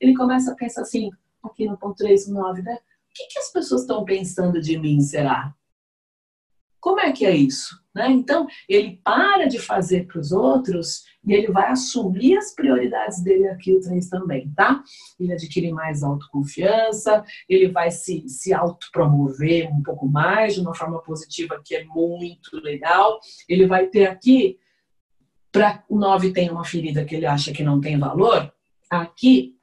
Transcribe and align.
ele 0.00 0.14
começa 0.14 0.52
a 0.52 0.56
pensar 0.56 0.82
assim, 0.82 1.10
aqui 1.42 1.66
no 1.66 1.78
ponto 1.78 1.96
3, 1.96 2.28
no 2.28 2.40
9, 2.40 2.62
né? 2.62 2.74
O 2.74 3.14
que, 3.14 3.26
que 3.26 3.38
as 3.38 3.50
pessoas 3.50 3.82
estão 3.82 4.04
pensando 4.04 4.60
de 4.60 4.78
mim, 4.78 5.00
será? 5.00 5.54
Como 6.80 7.00
é 7.00 7.12
que 7.12 7.26
é 7.26 7.34
isso? 7.34 7.76
Né? 7.94 8.10
Então, 8.10 8.46
ele 8.68 9.00
para 9.02 9.46
de 9.46 9.58
fazer 9.58 10.06
para 10.06 10.20
os 10.20 10.30
outros 10.30 11.02
e 11.26 11.32
ele 11.32 11.50
vai 11.50 11.68
assumir 11.70 12.38
as 12.38 12.54
prioridades 12.54 13.20
dele 13.22 13.48
aqui, 13.48 13.74
o 13.74 13.80
3 13.80 14.08
também, 14.08 14.50
tá? 14.54 14.82
Ele 15.18 15.32
adquire 15.32 15.72
mais 15.72 16.04
autoconfiança, 16.04 17.24
ele 17.48 17.68
vai 17.68 17.90
se, 17.90 18.28
se 18.28 18.54
autopromover 18.54 19.68
um 19.74 19.82
pouco 19.82 20.06
mais 20.06 20.54
de 20.54 20.60
uma 20.60 20.74
forma 20.74 21.02
positiva, 21.02 21.60
que 21.64 21.74
é 21.74 21.84
muito 21.84 22.56
legal. 22.62 23.18
Ele 23.48 23.66
vai 23.66 23.88
ter 23.88 24.06
aqui, 24.06 24.58
para 25.50 25.82
o 25.88 25.98
9 25.98 26.32
tem 26.32 26.50
uma 26.50 26.64
ferida 26.64 27.04
que 27.04 27.16
ele 27.16 27.26
acha 27.26 27.52
que 27.52 27.64
não 27.64 27.80
tem 27.80 27.98
valor, 27.98 28.52
aqui 28.88 29.57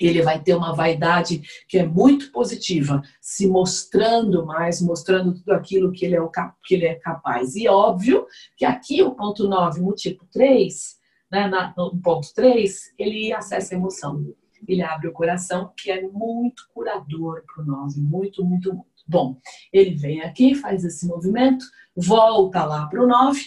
ele 0.00 0.22
vai 0.22 0.42
ter 0.42 0.54
uma 0.54 0.74
vaidade 0.74 1.42
que 1.68 1.78
é 1.78 1.86
muito 1.86 2.30
positiva, 2.30 3.02
se 3.20 3.46
mostrando 3.46 4.44
mais, 4.44 4.80
mostrando 4.80 5.34
tudo 5.34 5.52
aquilo 5.52 5.92
que 5.92 6.04
ele 6.04 6.16
é, 6.16 6.20
o, 6.20 6.30
que 6.64 6.74
ele 6.74 6.86
é 6.86 6.94
capaz. 6.94 7.56
E 7.56 7.68
óbvio 7.68 8.26
que 8.56 8.64
aqui 8.64 9.02
o 9.02 9.14
ponto 9.14 9.48
9 9.48 9.80
no 9.80 9.94
tipo 9.94 10.26
3, 10.32 10.96
né, 11.30 11.48
na, 11.48 11.72
no 11.76 11.96
ponto 12.00 12.28
3, 12.34 12.94
ele 12.98 13.32
acessa 13.32 13.74
a 13.74 13.78
emoção. 13.78 14.34
Ele 14.66 14.82
abre 14.82 15.08
o 15.08 15.12
coração, 15.12 15.72
que 15.76 15.90
é 15.90 16.02
muito 16.02 16.64
curador 16.74 17.42
para 17.46 17.62
o 17.62 17.66
9, 17.66 18.00
muito, 18.00 18.44
muito, 18.44 18.74
muito. 18.74 18.86
Bom, 19.06 19.38
ele 19.72 19.94
vem 19.94 20.20
aqui, 20.22 20.54
faz 20.54 20.84
esse 20.84 21.06
movimento, 21.06 21.64
volta 21.94 22.64
lá 22.64 22.86
para 22.86 23.02
o 23.02 23.06
9, 23.06 23.40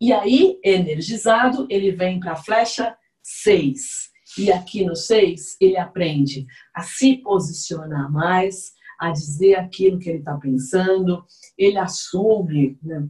e 0.00 0.12
aí, 0.12 0.58
energizado, 0.64 1.66
ele 1.70 1.92
vem 1.92 2.18
para 2.18 2.32
a 2.32 2.36
flecha 2.36 2.96
6 3.22 4.11
e 4.38 4.50
aqui 4.50 4.84
no 4.84 4.96
6, 4.96 5.56
ele 5.60 5.76
aprende 5.76 6.46
a 6.74 6.82
se 6.82 7.18
posicionar 7.18 8.10
mais, 8.10 8.72
a 8.98 9.10
dizer 9.10 9.56
aquilo 9.56 9.98
que 9.98 10.08
ele 10.08 10.18
está 10.18 10.36
pensando, 10.36 11.24
ele 11.58 11.76
assume 11.76 12.78
né, 12.82 13.08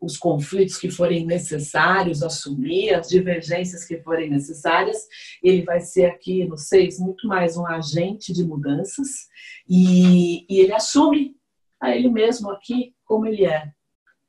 os 0.00 0.16
conflitos 0.16 0.76
que 0.76 0.90
forem 0.90 1.24
necessários, 1.24 2.22
assumir 2.22 2.92
as 2.94 3.08
divergências 3.08 3.84
que 3.84 4.00
forem 4.02 4.28
necessárias. 4.28 5.06
Ele 5.42 5.62
vai 5.62 5.80
ser 5.80 6.06
aqui 6.06 6.44
no 6.44 6.58
6 6.58 6.98
muito 6.98 7.28
mais 7.28 7.56
um 7.56 7.66
agente 7.66 8.32
de 8.32 8.44
mudanças 8.44 9.28
e, 9.68 10.44
e 10.52 10.60
ele 10.60 10.72
assume 10.72 11.36
a 11.80 11.94
ele 11.94 12.08
mesmo 12.08 12.50
aqui 12.50 12.94
como 13.04 13.26
ele 13.26 13.44
é. 13.44 13.72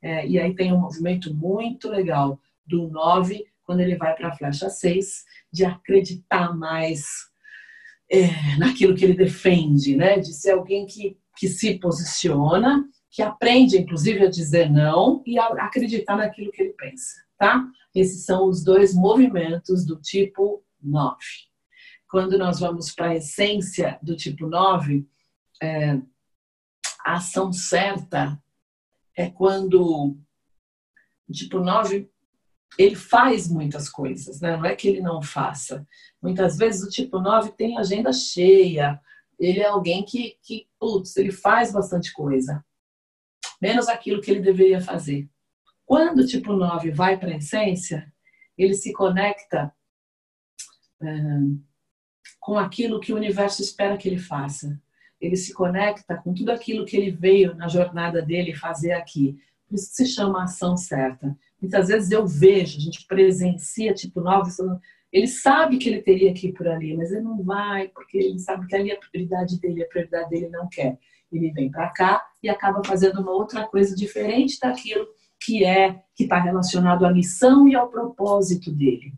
é. 0.00 0.26
E 0.26 0.38
aí 0.38 0.54
tem 0.54 0.72
um 0.72 0.80
movimento 0.80 1.34
muito 1.34 1.88
legal 1.88 2.38
do 2.66 2.88
9 2.88 3.44
quando 3.64 3.80
ele 3.80 3.96
vai 3.96 4.14
para 4.14 4.28
a 4.28 4.36
flecha 4.36 4.68
6, 4.68 5.24
de 5.52 5.64
acreditar 5.64 6.56
mais 6.56 7.04
é, 8.10 8.56
naquilo 8.58 8.94
que 8.94 9.04
ele 9.04 9.14
defende, 9.14 9.96
né? 9.96 10.18
de 10.18 10.32
ser 10.32 10.52
alguém 10.52 10.86
que, 10.86 11.18
que 11.36 11.48
se 11.48 11.78
posiciona, 11.78 12.84
que 13.10 13.22
aprende, 13.22 13.78
inclusive, 13.78 14.24
a 14.24 14.30
dizer 14.30 14.70
não 14.70 15.22
e 15.26 15.38
a 15.38 15.46
acreditar 15.46 16.16
naquilo 16.16 16.50
que 16.52 16.62
ele 16.62 16.72
pensa. 16.72 17.24
Tá? 17.38 17.64
Esses 17.94 18.24
são 18.24 18.48
os 18.48 18.62
dois 18.62 18.94
movimentos 18.94 19.84
do 19.84 20.00
tipo 20.00 20.64
9. 20.82 21.16
Quando 22.08 22.38
nós 22.38 22.60
vamos 22.60 22.92
para 22.92 23.10
a 23.10 23.16
essência 23.16 23.98
do 24.02 24.16
tipo 24.16 24.46
9, 24.46 25.06
é, 25.62 26.00
a 27.04 27.14
ação 27.14 27.52
certa 27.52 28.40
é 29.16 29.30
quando 29.30 30.16
tipo 31.32 31.60
9 31.60 32.10
ele 32.78 32.96
faz 32.96 33.48
muitas 33.48 33.88
coisas, 33.88 34.40
né? 34.40 34.56
Não 34.56 34.64
é 34.64 34.74
que 34.74 34.88
ele 34.88 35.00
não 35.00 35.22
faça. 35.22 35.86
Muitas 36.20 36.56
vezes 36.56 36.82
o 36.82 36.90
tipo 36.90 37.20
9 37.20 37.52
tem 37.52 37.78
agenda 37.78 38.12
cheia. 38.12 39.00
Ele 39.38 39.60
é 39.60 39.66
alguém 39.66 40.04
que, 40.04 40.36
que 40.42 40.66
putz, 40.78 41.16
ele 41.16 41.30
faz 41.30 41.72
bastante 41.72 42.12
coisa. 42.12 42.64
Menos 43.60 43.88
aquilo 43.88 44.20
que 44.20 44.30
ele 44.30 44.40
deveria 44.40 44.80
fazer. 44.80 45.28
Quando 45.86 46.20
o 46.20 46.26
tipo 46.26 46.52
9 46.52 46.90
vai 46.90 47.18
para 47.18 47.28
a 47.28 47.36
essência, 47.36 48.12
ele 48.56 48.74
se 48.74 48.92
conecta 48.92 49.72
é, 51.02 51.08
com 52.40 52.58
aquilo 52.58 53.00
que 53.00 53.12
o 53.12 53.16
universo 53.16 53.62
espera 53.62 53.96
que 53.96 54.08
ele 54.08 54.18
faça. 54.18 54.80
Ele 55.20 55.36
se 55.36 55.52
conecta 55.54 56.16
com 56.16 56.34
tudo 56.34 56.50
aquilo 56.50 56.84
que 56.84 56.96
ele 56.96 57.10
veio 57.10 57.54
na 57.54 57.68
jornada 57.68 58.20
dele 58.20 58.54
fazer 58.54 58.92
aqui. 58.92 59.38
Por 59.66 59.76
isso 59.76 59.90
que 59.90 59.96
se 59.96 60.06
chama 60.06 60.44
ação 60.44 60.76
certa. 60.76 61.36
Muitas 61.64 61.88
vezes 61.88 62.10
eu 62.10 62.26
vejo, 62.26 62.76
a 62.76 62.80
gente 62.80 63.06
presencia 63.06 63.94
tipo 63.94 64.20
nove, 64.20 64.50
ele 65.10 65.26
sabe 65.26 65.78
que 65.78 65.88
ele 65.88 66.02
teria 66.02 66.34
que 66.34 66.48
ir 66.48 66.52
por 66.52 66.68
ali, 66.68 66.94
mas 66.94 67.10
ele 67.10 67.22
não 67.22 67.42
vai, 67.42 67.88
porque 67.88 68.18
ele 68.18 68.38
sabe 68.38 68.66
que 68.66 68.76
ali 68.76 68.90
é 68.90 68.94
a 68.94 69.00
prioridade 69.00 69.58
dele, 69.58 69.82
a 69.82 69.88
prioridade 69.88 70.28
dele 70.28 70.48
não 70.50 70.68
quer. 70.68 70.98
Ele 71.32 71.50
vem 71.52 71.70
para 71.70 71.88
cá 71.88 72.22
e 72.42 72.50
acaba 72.50 72.84
fazendo 72.84 73.22
uma 73.22 73.32
outra 73.32 73.66
coisa 73.66 73.96
diferente 73.96 74.58
daquilo 74.60 75.06
que 75.42 75.64
é 75.64 76.02
que 76.14 76.24
está 76.24 76.38
relacionado 76.38 77.06
à 77.06 77.10
missão 77.10 77.66
e 77.66 77.74
ao 77.74 77.88
propósito 77.88 78.70
dele. 78.70 79.14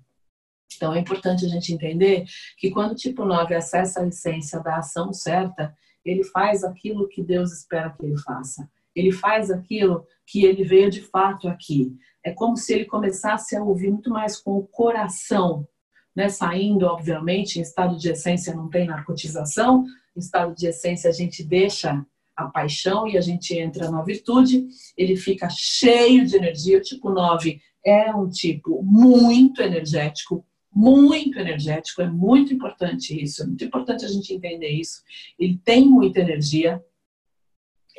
Então 0.76 0.94
é 0.94 1.00
importante 1.00 1.44
a 1.44 1.48
gente 1.48 1.72
entender 1.72 2.26
que 2.56 2.70
quando 2.70 2.92
o 2.92 2.96
tipo 2.96 3.24
9 3.24 3.56
acessa 3.56 4.02
a 4.02 4.06
essência 4.06 4.60
da 4.60 4.76
ação 4.76 5.12
certa, 5.12 5.74
ele 6.04 6.22
faz 6.22 6.62
aquilo 6.62 7.08
que 7.08 7.24
Deus 7.24 7.52
espera 7.52 7.90
que 7.90 8.06
ele 8.06 8.16
faça. 8.18 8.70
Ele 8.94 9.10
faz 9.10 9.50
aquilo 9.50 10.06
que 10.26 10.44
ele 10.44 10.64
veio 10.64 10.90
de 10.90 11.00
fato 11.00 11.48
aqui 11.48 11.94
é 12.24 12.32
como 12.32 12.56
se 12.56 12.74
ele 12.74 12.84
começasse 12.84 13.54
a 13.54 13.62
ouvir 13.62 13.90
muito 13.90 14.10
mais 14.10 14.36
com 14.36 14.58
o 14.58 14.66
coração, 14.66 15.66
né? 16.14 16.28
Saindo, 16.28 16.86
obviamente, 16.86 17.58
em 17.58 17.62
estado 17.62 17.96
de 17.96 18.10
essência 18.10 18.54
não 18.54 18.68
tem 18.68 18.86
narcotização, 18.86 19.84
em 20.16 20.18
estado 20.18 20.54
de 20.54 20.66
essência 20.66 21.08
a 21.08 21.12
gente 21.12 21.44
deixa 21.44 22.04
a 22.34 22.46
paixão 22.46 23.06
e 23.06 23.16
a 23.16 23.20
gente 23.20 23.56
entra 23.56 23.90
na 23.90 24.02
virtude, 24.02 24.66
ele 24.96 25.16
fica 25.16 25.48
cheio 25.48 26.26
de 26.26 26.36
energia. 26.36 26.78
O 26.78 26.82
tipo 26.82 27.10
9 27.10 27.60
é 27.84 28.14
um 28.14 28.28
tipo 28.28 28.82
muito 28.82 29.62
energético, 29.62 30.44
muito 30.72 31.38
energético, 31.38 32.02
é 32.02 32.10
muito 32.10 32.52
importante 32.52 33.18
isso, 33.18 33.42
é 33.42 33.46
muito 33.46 33.64
importante 33.64 34.04
a 34.04 34.08
gente 34.08 34.34
entender 34.34 34.68
isso. 34.68 35.02
Ele 35.38 35.58
tem 35.64 35.86
muita 35.86 36.20
energia, 36.20 36.82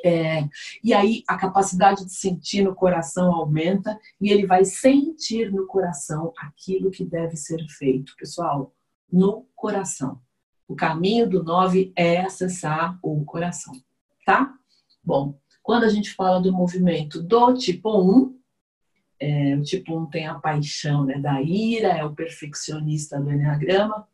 é, 0.03 0.47
e 0.84 0.94
aí 0.94 1.24
a 1.28 1.38
capacidade 1.38 2.06
de 2.06 2.13
sentir 2.13 2.63
no 2.63 2.75
coração 2.75 3.34
aumenta 3.34 4.00
e 4.22 4.30
ele 4.30 4.46
vai 4.46 4.63
sentir 4.63 5.52
no 5.52 5.66
coração 5.66 6.34
aquilo 6.38 6.91
que 6.91 7.03
deve 7.03 7.35
ser 7.35 7.66
feito. 7.68 8.16
Pessoal, 8.18 8.74
no 9.12 9.47
coração. 9.56 10.22
O 10.68 10.75
caminho 10.75 11.30
do 11.30 11.44
9 11.44 11.94
é 11.96 12.19
acessar 12.19 13.00
o 13.02 13.24
coração, 13.24 13.74
tá? 14.25 14.53
Bom, 15.03 15.40
quando 15.63 15.84
a 15.84 15.90
gente 15.90 16.14
fala 16.14 16.41
do 16.41 16.52
movimento 16.52 17.24
do 17.24 17.53
tipo 17.53 18.02
1, 18.02 18.38
é, 19.19 19.56
o 19.56 19.64
tipo 19.64 19.97
1 19.97 20.06
tem 20.08 20.28
a 20.28 20.35
paixão 20.35 21.06
né, 21.06 21.18
da 21.18 21.41
ira, 21.41 21.90
é 21.90 22.03
o 22.03 22.14
perfeccionista 22.14 23.19
do 23.19 23.31
Enneagrama, 23.31 24.08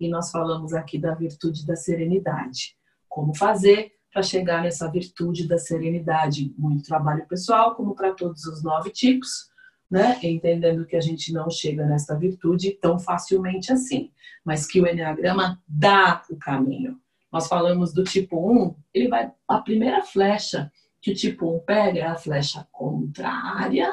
e 0.00 0.08
nós 0.08 0.30
falamos 0.30 0.72
aqui 0.72 0.98
da 0.98 1.14
virtude 1.14 1.66
da 1.66 1.76
serenidade. 1.76 2.76
Como 3.08 3.36
fazer? 3.36 3.97
Para 4.12 4.22
chegar 4.22 4.62
nessa 4.62 4.90
virtude 4.90 5.46
da 5.46 5.58
serenidade. 5.58 6.54
Muito 6.56 6.84
trabalho 6.84 7.26
pessoal, 7.26 7.74
como 7.74 7.94
para 7.94 8.12
todos 8.12 8.44
os 8.44 8.62
nove 8.62 8.90
tipos, 8.90 9.50
né? 9.90 10.18
Entendendo 10.22 10.86
que 10.86 10.96
a 10.96 11.00
gente 11.00 11.32
não 11.32 11.50
chega 11.50 11.86
nessa 11.86 12.16
virtude 12.16 12.72
tão 12.72 12.98
facilmente 12.98 13.72
assim, 13.72 14.10
mas 14.44 14.66
que 14.66 14.80
o 14.80 14.86
Enneagrama 14.86 15.62
dá 15.66 16.22
o 16.30 16.36
caminho. 16.36 16.98
Nós 17.30 17.46
falamos 17.46 17.92
do 17.92 18.04
tipo 18.04 18.50
1, 18.50 18.74
ele 18.94 19.08
vai. 19.08 19.30
A 19.46 19.58
primeira 19.58 20.02
flecha 20.02 20.70
que 21.00 21.12
o 21.12 21.14
tipo 21.14 21.54
1 21.56 21.60
pega 21.60 22.00
é 22.00 22.06
a 22.06 22.16
flecha 22.16 22.66
contrária, 22.72 23.90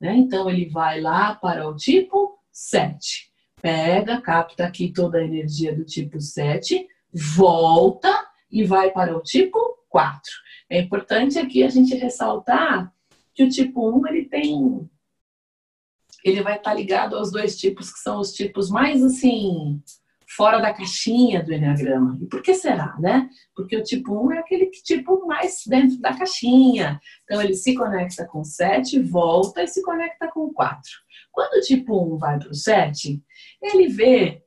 né? 0.00 0.14
Então 0.14 0.48
ele 0.48 0.68
vai 0.68 1.00
lá 1.00 1.34
para 1.34 1.68
o 1.68 1.74
tipo 1.74 2.38
7. 2.52 3.32
Pega, 3.60 4.20
capta 4.20 4.66
aqui 4.66 4.92
toda 4.92 5.18
a 5.18 5.24
energia 5.24 5.74
do 5.74 5.84
tipo 5.84 6.20
7, 6.20 6.86
volta 7.12 8.23
e 8.54 8.62
vai 8.62 8.92
para 8.92 9.16
o 9.16 9.20
tipo 9.20 9.58
4. 9.88 10.22
É 10.70 10.80
importante 10.80 11.40
aqui 11.40 11.64
a 11.64 11.68
gente 11.68 11.94
ressaltar 11.96 12.94
que 13.34 13.42
o 13.42 13.48
tipo 13.48 13.90
1 13.98 14.06
ele 14.06 14.24
tem 14.26 14.88
ele 16.24 16.40
vai 16.40 16.56
estar 16.56 16.72
ligado 16.72 17.16
aos 17.16 17.30
dois 17.30 17.54
tipos 17.58 17.92
que 17.92 17.98
são 17.98 18.18
os 18.18 18.32
tipos 18.32 18.70
mais 18.70 19.02
assim 19.02 19.82
fora 20.36 20.58
da 20.58 20.72
caixinha 20.72 21.42
do 21.42 21.52
Enneagrama. 21.52 22.18
E 22.22 22.26
por 22.26 22.42
que 22.42 22.54
será, 22.54 22.96
né? 22.98 23.28
Porque 23.54 23.76
o 23.76 23.82
tipo 23.82 24.26
1 24.26 24.32
é 24.32 24.38
aquele 24.38 24.66
tipo 24.70 25.26
mais 25.26 25.62
dentro 25.66 25.98
da 25.98 26.16
caixinha. 26.16 26.98
Então 27.24 27.42
ele 27.42 27.54
se 27.54 27.74
conecta 27.74 28.24
com 28.26 28.40
o 28.40 28.44
7, 28.44 29.00
volta 29.00 29.62
e 29.62 29.68
se 29.68 29.82
conecta 29.82 30.28
com 30.28 30.46
o 30.46 30.52
4. 30.52 30.80
Quando 31.30 31.54
o 31.54 31.60
tipo 31.60 32.14
1 32.14 32.18
vai 32.18 32.38
para 32.38 32.50
o 32.50 32.54
7, 32.54 33.22
ele 33.62 33.88
vê 33.88 34.42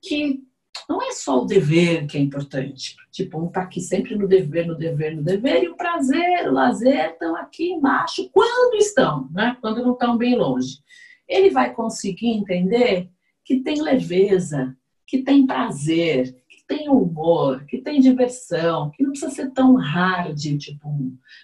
que 0.00 0.48
não 0.88 1.02
é 1.02 1.12
só 1.12 1.42
o 1.42 1.46
dever 1.46 2.06
que 2.06 2.18
é 2.18 2.20
importante. 2.20 2.96
Tipo, 3.10 3.40
um 3.40 3.48
tá 3.48 3.62
aqui 3.62 3.80
sempre 3.80 4.14
no 4.14 4.28
dever, 4.28 4.66
no 4.66 4.76
dever, 4.76 5.16
no 5.16 5.22
dever, 5.22 5.62
e 5.62 5.68
o 5.68 5.76
prazer, 5.76 6.48
o 6.48 6.52
lazer 6.52 7.10
estão 7.10 7.34
aqui 7.36 7.70
embaixo 7.70 8.28
quando 8.32 8.76
estão, 8.76 9.28
né? 9.32 9.56
Quando 9.60 9.82
não 9.82 9.92
estão 9.92 10.16
bem 10.16 10.36
longe. 10.36 10.78
Ele 11.26 11.50
vai 11.50 11.72
conseguir 11.72 12.28
entender 12.28 13.08
que 13.44 13.60
tem 13.60 13.80
leveza, 13.80 14.76
que 15.06 15.18
tem 15.18 15.46
prazer, 15.46 16.34
tem 16.68 16.90
humor, 16.90 17.64
que 17.64 17.78
tem 17.78 17.98
diversão, 17.98 18.90
que 18.90 19.02
não 19.02 19.10
precisa 19.10 19.32
ser 19.32 19.50
tão 19.52 19.74
hard, 19.74 20.38
tipo, 20.58 20.86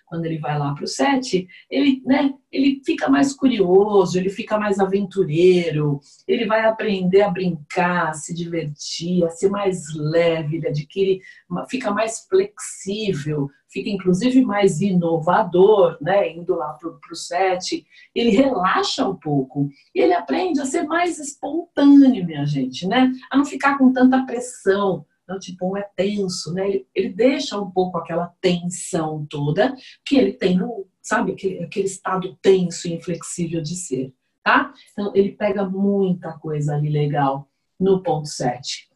quando 0.04 0.26
ele 0.26 0.38
vai 0.38 0.58
lá 0.58 0.74
para 0.74 0.84
o 0.84 0.86
set, 0.86 1.48
ele, 1.70 2.02
né, 2.04 2.34
ele 2.54 2.80
fica 2.86 3.08
mais 3.08 3.34
curioso, 3.34 4.16
ele 4.16 4.30
fica 4.30 4.56
mais 4.56 4.78
aventureiro, 4.78 6.00
ele 6.26 6.46
vai 6.46 6.64
aprender 6.64 7.22
a 7.22 7.28
brincar, 7.28 8.10
a 8.10 8.12
se 8.14 8.32
divertir, 8.32 9.24
a 9.24 9.30
ser 9.30 9.50
mais 9.50 9.92
leve, 9.96 10.56
ele 10.56 10.68
adquire, 10.68 11.20
fica 11.68 11.90
mais 11.90 12.20
flexível, 12.28 13.50
fica 13.68 13.90
inclusive 13.90 14.44
mais 14.44 14.80
inovador, 14.80 15.98
né, 16.00 16.30
indo 16.30 16.54
lá 16.54 16.74
para 16.74 16.90
o 16.90 17.16
set, 17.16 17.84
ele 18.14 18.30
relaxa 18.30 19.08
um 19.08 19.16
pouco, 19.16 19.68
ele 19.92 20.14
aprende 20.14 20.60
a 20.60 20.64
ser 20.64 20.84
mais 20.84 21.18
espontâneo, 21.18 22.24
minha 22.24 22.46
gente, 22.46 22.86
né, 22.86 23.10
a 23.32 23.36
não 23.36 23.44
ficar 23.44 23.76
com 23.76 23.92
tanta 23.92 24.24
pressão, 24.24 25.04
então, 25.24 25.38
tipo, 25.38 25.66
um 25.66 25.76
é 25.76 25.82
tenso, 25.96 26.52
né? 26.52 26.68
Ele, 26.68 26.86
ele, 26.94 27.08
deixa 27.08 27.60
um 27.60 27.70
pouco 27.70 27.98
aquela 27.98 28.32
tensão 28.40 29.26
toda 29.28 29.74
que 30.04 30.16
ele 30.16 30.34
tem 30.34 30.56
no, 30.56 30.86
sabe, 31.02 31.32
aquele, 31.32 31.64
aquele 31.64 31.86
estado 31.86 32.38
tenso 32.40 32.86
e 32.86 32.92
inflexível 32.92 33.62
de 33.62 33.74
ser, 33.74 34.14
tá? 34.42 34.72
Então, 34.92 35.10
ele 35.14 35.32
pega 35.32 35.68
muita 35.68 36.32
coisa 36.38 36.74
ali 36.74 36.90
legal 36.90 37.48
no 37.80 38.02
ponto 38.02 38.28
7. 38.28 38.88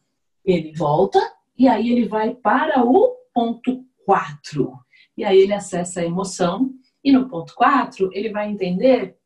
Ele 0.45 0.71
volta 0.73 1.19
e 1.57 1.67
aí 1.67 1.89
ele 1.89 2.07
vai 2.07 2.33
para 2.33 2.83
o 2.85 3.15
ponto 3.33 3.83
4. 4.05 4.71
E 5.17 5.23
aí 5.23 5.37
ele 5.39 5.53
acessa 5.53 5.99
a 5.99 6.05
emoção 6.05 6.71
e 7.03 7.11
no 7.11 7.27
ponto 7.27 7.53
4 7.55 8.09
ele 8.13 8.29
vai 8.29 8.49
entender 8.49 9.18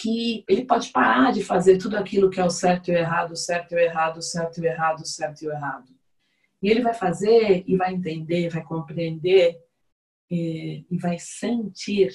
que 0.00 0.44
ele 0.48 0.64
pode 0.64 0.90
parar 0.90 1.32
de 1.32 1.42
fazer 1.42 1.78
tudo 1.78 1.96
aquilo 1.96 2.30
que 2.30 2.40
é 2.40 2.44
o 2.44 2.50
certo 2.50 2.88
e 2.88 2.94
o 2.94 2.96
errado, 2.96 3.36
certo 3.36 3.72
e 3.72 3.74
o 3.74 3.78
errado, 3.78 4.22
certo 4.22 4.58
e 4.58 4.60
o 4.60 4.66
errado, 4.66 5.06
certo 5.06 5.42
e 5.42 5.48
o 5.48 5.52
errado. 5.52 5.92
E 6.62 6.68
ele 6.68 6.82
vai 6.82 6.94
fazer 6.94 7.64
e 7.66 7.76
vai 7.76 7.94
entender, 7.94 8.48
vai 8.48 8.62
compreender 8.62 9.58
e, 10.30 10.84
e 10.90 10.98
vai 10.98 11.18
sentir 11.18 12.12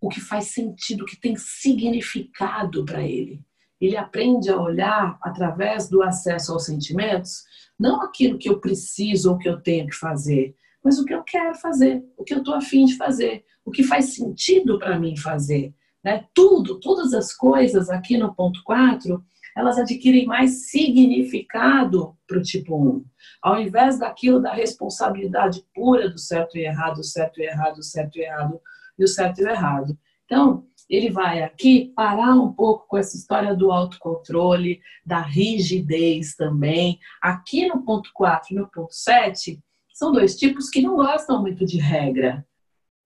o 0.00 0.08
que 0.08 0.20
faz 0.20 0.46
sentido, 0.46 1.02
o 1.02 1.06
que 1.06 1.20
tem 1.20 1.36
significado 1.36 2.84
para 2.84 3.02
ele. 3.02 3.44
Ele 3.80 3.96
aprende 3.96 4.50
a 4.50 4.60
olhar 4.60 5.18
através 5.22 5.88
do 5.88 6.02
acesso 6.02 6.52
aos 6.52 6.66
sentimentos, 6.66 7.44
não 7.78 8.02
aquilo 8.02 8.38
que 8.38 8.48
eu 8.48 8.60
preciso 8.60 9.30
ou 9.30 9.38
que 9.38 9.48
eu 9.48 9.60
tenho 9.60 9.86
que 9.86 9.94
fazer, 9.94 10.54
mas 10.84 10.98
o 10.98 11.04
que 11.04 11.14
eu 11.14 11.22
quero 11.22 11.54
fazer, 11.54 12.04
o 12.16 12.24
que 12.24 12.34
eu 12.34 12.38
estou 12.38 12.54
afim 12.54 12.84
de 12.84 12.96
fazer, 12.96 13.44
o 13.64 13.70
que 13.70 13.82
faz 13.82 14.14
sentido 14.14 14.78
para 14.78 14.98
mim 14.98 15.16
fazer. 15.16 15.74
Né? 16.02 16.26
Tudo, 16.34 16.80
todas 16.80 17.12
as 17.14 17.34
coisas 17.34 17.88
aqui 17.88 18.16
no 18.16 18.34
ponto 18.34 18.62
4, 18.64 19.24
elas 19.56 19.78
adquirem 19.78 20.26
mais 20.26 20.70
significado 20.70 22.16
para 22.26 22.38
o 22.38 22.42
tipo 22.42 22.76
1. 22.76 23.04
Ao 23.42 23.60
invés 23.60 23.98
daquilo 23.98 24.40
da 24.40 24.52
responsabilidade 24.52 25.64
pura 25.74 26.08
do 26.08 26.18
certo 26.18 26.56
e 26.56 26.64
errado, 26.64 27.04
certo 27.04 27.38
e 27.40 27.44
errado, 27.44 27.82
certo 27.82 28.16
e 28.16 28.22
errado 28.22 28.60
e 28.98 29.04
o 29.04 29.08
certo 29.08 29.40
e 29.40 29.44
o 29.44 29.48
errado. 29.48 29.98
Então, 30.24 30.64
ele 30.88 31.10
vai 31.10 31.42
aqui 31.42 31.92
parar 31.94 32.34
um 32.34 32.52
pouco 32.52 32.86
com 32.88 32.98
essa 32.98 33.16
história 33.16 33.54
do 33.54 33.70
autocontrole, 33.70 34.80
da 35.04 35.20
rigidez 35.20 36.34
também. 36.34 36.98
Aqui 37.20 37.66
no 37.66 37.82
ponto 37.82 38.10
4 38.14 38.52
e 38.52 38.56
no 38.56 38.68
ponto 38.68 38.92
7, 38.92 39.62
são 39.92 40.12
dois 40.12 40.36
tipos 40.36 40.68
que 40.68 40.82
não 40.82 40.96
gostam 40.96 41.40
muito 41.40 41.64
de 41.64 41.78
regra. 41.78 42.46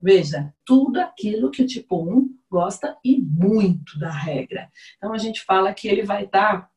Veja, 0.01 0.53
tudo 0.65 1.01
aquilo 1.01 1.51
que 1.51 1.63
o 1.63 1.67
tipo 1.67 1.97
1 2.03 2.37
gosta 2.51 2.97
e 3.05 3.21
muito 3.21 3.99
da 3.99 4.11
regra. 4.11 4.71
Então 4.97 5.13
a 5.13 5.19
gente 5.19 5.43
fala 5.43 5.73
que 5.73 5.89
ele 5.89 6.03
vai 6.03 6.25
estar, 6.25 6.63
tá, 6.63 6.71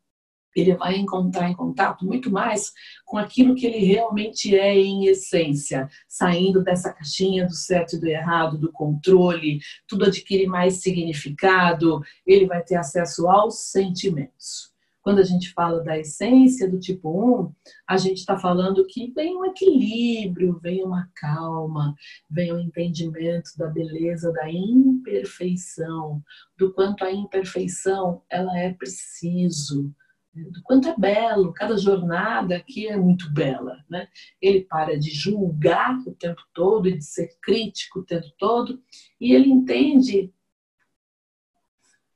ele 0.56 0.75
vai 0.75 0.95
encontrar 0.95 1.50
em 1.50 1.56
contato 1.56 2.06
muito 2.06 2.31
mais 2.31 2.71
com 3.06 3.18
aquilo 3.18 3.56
que 3.56 3.66
ele 3.66 3.80
realmente 3.80 4.57
é 4.57 4.75
em 4.75 5.06
essência, 5.06 5.89
saindo 6.07 6.63
dessa 6.63 6.94
caixinha 6.94 7.45
do 7.45 7.54
certo 7.54 7.95
e 7.95 8.00
do 8.00 8.07
errado, 8.07 8.57
do 8.57 8.71
controle, 8.71 9.60
tudo 9.88 10.06
adquire 10.06 10.48
mais 10.48 10.81
significado, 10.81 12.01
ele 12.25 12.48
vai 12.48 12.63
ter 12.63 12.75
acesso 12.75 13.27
aos 13.27 13.69
sentimentos. 13.69 14.69
Quando 15.10 15.22
a 15.22 15.24
gente 15.24 15.52
fala 15.54 15.84
da 15.84 15.98
essência 15.98 16.70
do 16.70 16.80
tipo 16.80 17.42
1, 17.42 17.52
a 17.88 17.98
gente 17.98 18.18
está 18.18 18.38
falando 18.38 18.86
que 18.86 19.12
vem 19.12 19.36
um 19.36 19.44
equilíbrio, 19.44 20.60
vem 20.62 20.84
uma 20.84 21.10
calma, 21.16 21.96
vem 22.30 22.54
um 22.54 22.60
entendimento 22.60 23.50
da 23.58 23.66
beleza 23.66 24.32
da 24.32 24.48
imperfeição, 24.48 26.22
do 26.56 26.72
quanto 26.76 27.04
a 27.04 27.12
imperfeição 27.12 28.22
ela 28.30 28.56
é 28.60 28.72
preciso, 28.72 29.92
do 30.32 30.62
quanto 30.62 30.90
é 30.90 30.96
belo, 30.96 31.54
cada 31.54 31.76
jornada 31.76 32.58
aqui 32.58 32.88
é 32.88 32.96
muito 32.96 33.34
bela, 33.34 33.84
né? 33.90 34.08
Ele 34.40 34.62
para 34.62 34.96
de 34.96 35.10
julgar 35.10 35.98
o 36.06 36.14
tempo 36.14 36.44
todo 36.54 36.88
e 36.88 36.96
de 36.96 37.04
ser 37.04 37.30
crítico 37.42 38.02
o 38.02 38.06
tempo 38.06 38.28
todo, 38.38 38.80
e 39.20 39.34
ele 39.34 39.50
entende 39.50 40.32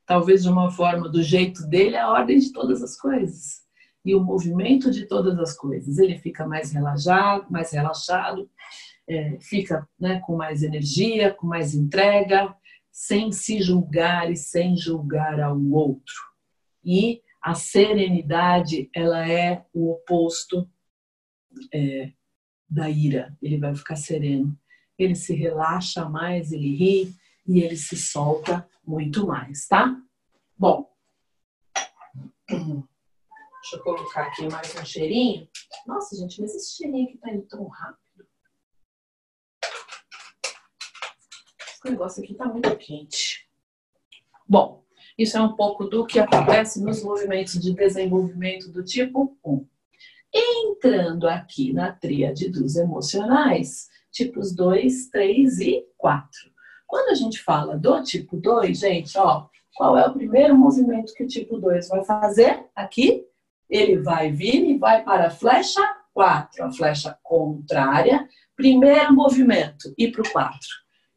talvez 0.05 0.43
de 0.43 0.49
uma 0.49 0.71
forma 0.71 1.09
do 1.09 1.21
jeito 1.21 1.65
dele, 1.67 1.95
a 1.97 2.09
ordem 2.09 2.39
de 2.39 2.51
todas 2.51 2.81
as 2.81 2.97
coisas 2.97 3.63
e 4.05 4.13
o 4.13 4.23
movimento 4.23 4.91
de 4.91 5.05
todas 5.05 5.39
as 5.39 5.55
coisas. 5.55 5.97
Ele 5.97 6.17
fica 6.17 6.45
mais 6.45 6.71
relaxado, 6.71 7.49
mais 7.49 7.71
relaxado, 7.71 8.49
é, 9.07 9.37
fica 9.39 9.87
né, 9.99 10.19
com 10.25 10.35
mais 10.35 10.63
energia, 10.63 11.33
com 11.33 11.47
mais 11.47 11.73
entrega, 11.73 12.53
sem 12.91 13.31
se 13.31 13.61
julgar 13.61 14.31
e 14.31 14.35
sem 14.35 14.77
julgar 14.77 15.39
ao 15.39 15.59
outro. 15.71 16.13
E 16.83 17.21
a 17.41 17.53
serenidade, 17.53 18.89
ela 18.93 19.27
é 19.27 19.65
o 19.73 19.91
oposto 19.91 20.69
é, 21.73 22.11
da 22.69 22.89
ira. 22.89 23.35
Ele 23.41 23.57
vai 23.57 23.75
ficar 23.75 23.95
sereno. 23.95 24.57
Ele 24.97 25.15
se 25.15 25.33
relaxa 25.33 26.07
mais, 26.07 26.51
ele 26.51 26.75
ri 26.75 27.15
e 27.47 27.61
ele 27.61 27.75
se 27.75 27.97
solta 27.97 28.67
muito 28.85 29.25
mais, 29.25 29.67
tá? 29.67 29.95
Bom, 30.57 30.93
deixa 32.47 33.75
eu 33.75 33.83
colocar 33.83 34.27
aqui 34.27 34.47
mais 34.49 34.75
um 34.75 34.85
cheirinho. 34.85 35.47
Nossa, 35.87 36.15
gente, 36.15 36.39
mas 36.41 36.53
esse 36.53 36.75
cheirinho 36.75 37.09
aqui 37.09 37.17
tá 37.17 37.31
indo 37.31 37.47
tão 37.47 37.67
rápido. 37.67 38.27
Esse 41.67 41.89
negócio 41.89 42.23
aqui 42.23 42.33
tá 42.35 42.45
muito 42.45 42.75
quente. 42.77 43.49
Bom, 44.47 44.83
isso 45.17 45.37
é 45.37 45.41
um 45.41 45.55
pouco 45.55 45.85
do 45.85 46.05
que 46.05 46.19
acontece 46.19 46.83
nos 46.83 47.03
movimentos 47.03 47.53
de 47.59 47.73
desenvolvimento 47.73 48.71
do 48.71 48.83
tipo 48.83 49.37
1. 49.43 49.67
Entrando 50.33 51.27
aqui 51.27 51.71
na 51.71 51.91
tríade 51.91 52.49
dos 52.49 52.75
emocionais, 52.75 53.89
tipos 54.11 54.53
2, 54.53 55.09
3 55.09 55.59
e 55.59 55.87
4. 55.97 56.52
Quando 56.93 57.09
a 57.09 57.15
gente 57.15 57.41
fala 57.41 57.75
do 57.75 58.03
tipo 58.03 58.37
2, 58.37 58.77
gente, 58.77 59.17
ó, 59.17 59.47
qual 59.75 59.97
é 59.97 60.05
o 60.05 60.13
primeiro 60.13 60.55
movimento 60.55 61.11
que 61.15 61.23
o 61.23 61.27
tipo 61.27 61.57
2 61.57 61.87
vai 61.87 62.03
fazer? 62.03 62.67
Aqui, 62.75 63.25
ele 63.67 63.97
vai 63.97 64.31
vir 64.31 64.63
e 64.69 64.77
vai 64.77 65.03
para 65.03 65.25
a 65.25 65.31
flecha 65.31 65.81
4, 66.13 66.65
a 66.65 66.71
flecha 66.71 67.17
contrária. 67.23 68.29
Primeiro 68.55 69.11
movimento, 69.11 69.91
ir 69.97 70.11
para 70.11 70.21
o 70.21 70.31
4. 70.31 70.55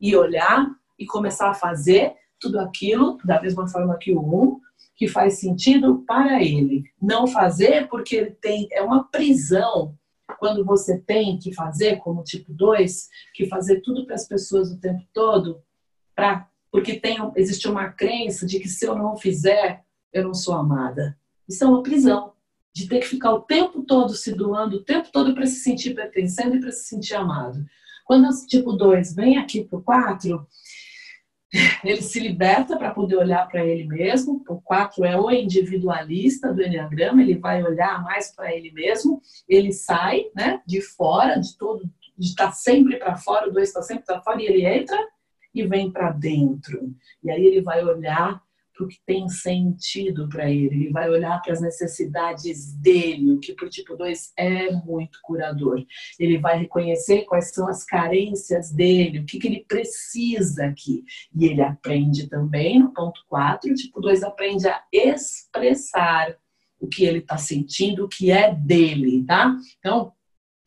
E 0.00 0.16
olhar 0.16 0.66
e 0.98 1.04
começar 1.04 1.50
a 1.50 1.54
fazer 1.54 2.14
tudo 2.40 2.58
aquilo 2.58 3.18
da 3.22 3.38
mesma 3.42 3.68
forma 3.68 3.98
que 3.98 4.14
o 4.14 4.22
1, 4.22 4.60
que 4.96 5.06
faz 5.06 5.40
sentido 5.40 6.02
para 6.06 6.42
ele. 6.42 6.84
Não 6.98 7.26
fazer 7.26 7.86
porque 7.88 8.16
ele 8.16 8.30
tem 8.30 8.66
é 8.72 8.80
uma 8.80 9.04
prisão 9.04 9.94
quando 10.38 10.64
você 10.64 10.98
tem 10.98 11.38
que 11.38 11.52
fazer 11.52 11.98
como 11.98 12.22
tipo 12.22 12.52
2, 12.52 13.08
que 13.34 13.46
fazer 13.46 13.82
tudo 13.82 14.06
para 14.06 14.14
as 14.14 14.26
pessoas 14.26 14.70
o 14.70 14.80
tempo 14.80 15.04
todo, 15.12 15.62
porque 16.70 16.98
tem, 16.98 17.16
existe 17.36 17.68
uma 17.68 17.88
crença 17.88 18.46
de 18.46 18.58
que 18.58 18.68
se 18.68 18.84
eu 18.86 18.96
não 18.96 19.16
fizer, 19.16 19.82
eu 20.12 20.24
não 20.24 20.34
sou 20.34 20.54
amada. 20.54 21.18
Isso 21.48 21.64
é 21.64 21.66
uma 21.66 21.82
prisão, 21.82 22.32
de 22.74 22.88
ter 22.88 23.00
que 23.00 23.06
ficar 23.06 23.32
o 23.32 23.40
tempo 23.40 23.82
todo 23.82 24.14
se 24.14 24.34
doando, 24.34 24.76
o 24.76 24.84
tempo 24.84 25.08
todo 25.10 25.34
para 25.34 25.46
se 25.46 25.60
sentir 25.60 25.94
pertencendo 25.94 26.56
e 26.56 26.60
para 26.60 26.70
se 26.70 26.84
sentir 26.84 27.14
amado. 27.14 27.64
Quando 28.04 28.28
o 28.28 28.46
tipo 28.46 28.72
2 28.72 29.14
vem 29.14 29.38
aqui 29.38 29.64
para 29.64 29.78
o 29.78 29.82
4, 29.82 30.46
ele 31.82 32.02
se 32.02 32.20
liberta 32.20 32.76
para 32.76 32.90
poder 32.90 33.16
olhar 33.16 33.48
para 33.48 33.64
ele 33.64 33.84
mesmo. 33.84 34.44
O 34.48 34.60
4 34.60 35.04
é 35.04 35.18
o 35.18 35.30
individualista 35.30 36.52
do 36.52 36.62
Enneagrama, 36.62 37.22
ele 37.22 37.38
vai 37.38 37.62
olhar 37.62 38.02
mais 38.02 38.34
para 38.34 38.54
ele 38.54 38.70
mesmo, 38.72 39.22
ele 39.48 39.72
sai 39.72 40.26
né, 40.34 40.60
de 40.66 40.82
fora, 40.82 41.40
de 41.40 41.56
todo, 41.56 41.90
de 42.18 42.28
estar 42.28 42.48
tá 42.48 42.52
sempre 42.52 42.98
para 42.98 43.16
fora, 43.16 43.48
o 43.48 43.52
2 43.52 43.66
está 43.66 43.82
sempre 43.82 44.04
para 44.04 44.20
fora 44.20 44.42
e 44.42 44.46
ele 44.46 44.66
entra 44.66 44.98
e 45.56 45.66
vem 45.66 45.90
para 45.90 46.10
dentro. 46.10 46.94
E 47.24 47.30
aí 47.30 47.44
ele 47.44 47.62
vai 47.62 47.82
olhar 47.82 48.44
para 48.76 48.84
o 48.84 48.88
que 48.88 49.00
tem 49.06 49.26
sentido 49.28 50.28
para 50.28 50.50
ele, 50.50 50.66
ele 50.66 50.90
vai 50.90 51.08
olhar 51.08 51.40
para 51.40 51.54
as 51.54 51.62
necessidades 51.62 52.74
dele, 52.74 53.32
o 53.32 53.40
que 53.40 53.54
para 53.54 53.66
o 53.66 53.70
tipo 53.70 53.96
2 53.96 54.32
é 54.36 54.70
muito 54.70 55.18
curador. 55.22 55.82
Ele 56.20 56.36
vai 56.36 56.58
reconhecer 56.58 57.22
quais 57.22 57.54
são 57.54 57.66
as 57.68 57.84
carências 57.84 58.70
dele, 58.70 59.20
o 59.20 59.24
que, 59.24 59.38
que 59.38 59.46
ele 59.46 59.64
precisa 59.66 60.66
aqui. 60.66 61.02
E 61.34 61.46
ele 61.46 61.62
aprende 61.62 62.28
também, 62.28 62.80
no 62.80 62.92
ponto 62.92 63.24
4, 63.28 63.70
o 63.70 63.74
tipo 63.74 63.98
2 63.98 64.22
aprende 64.22 64.68
a 64.68 64.82
expressar 64.92 66.36
o 66.78 66.86
que 66.86 67.06
ele 67.06 67.20
está 67.20 67.38
sentindo, 67.38 68.04
o 68.04 68.08
que 68.08 68.30
é 68.30 68.54
dele, 68.54 69.24
tá? 69.24 69.56
Então, 69.78 70.12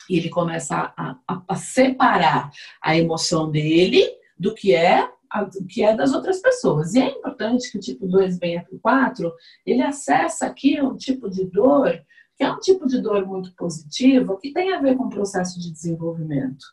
ele 0.10 0.30
começa 0.30 0.92
a, 0.98 1.16
a, 1.28 1.44
a 1.48 1.56
separar 1.56 2.50
a 2.82 2.98
emoção 2.98 3.52
dele 3.52 4.19
do 4.40 4.56
que 4.56 4.74
é 4.74 5.10
o 5.36 5.66
que 5.66 5.84
é 5.84 5.96
das 5.96 6.14
outras 6.14 6.42
pessoas. 6.42 6.96
E 6.96 7.00
é 7.00 7.10
importante 7.10 7.72
que 7.72 7.78
o 7.78 7.82
tipo 7.82 8.08
2 8.08 8.40
venha 8.40 8.64
para 8.64 8.76
o 8.76 8.80
4, 8.80 9.32
ele 9.66 9.82
acessa 9.82 10.48
aqui 10.48 10.82
um 10.82 10.98
tipo 10.98 11.30
de 11.30 11.46
dor, 11.46 12.02
que 12.36 12.44
é 12.44 12.52
um 12.52 12.60
tipo 12.60 12.88
de 12.88 13.00
dor 13.00 13.26
muito 13.28 13.54
positiva, 13.56 14.40
que 14.40 14.52
tem 14.52 14.74
a 14.74 14.82
ver 14.82 14.96
com 14.96 15.04
o 15.04 15.10
processo 15.10 15.60
de 15.60 15.72
desenvolvimento. 15.72 16.66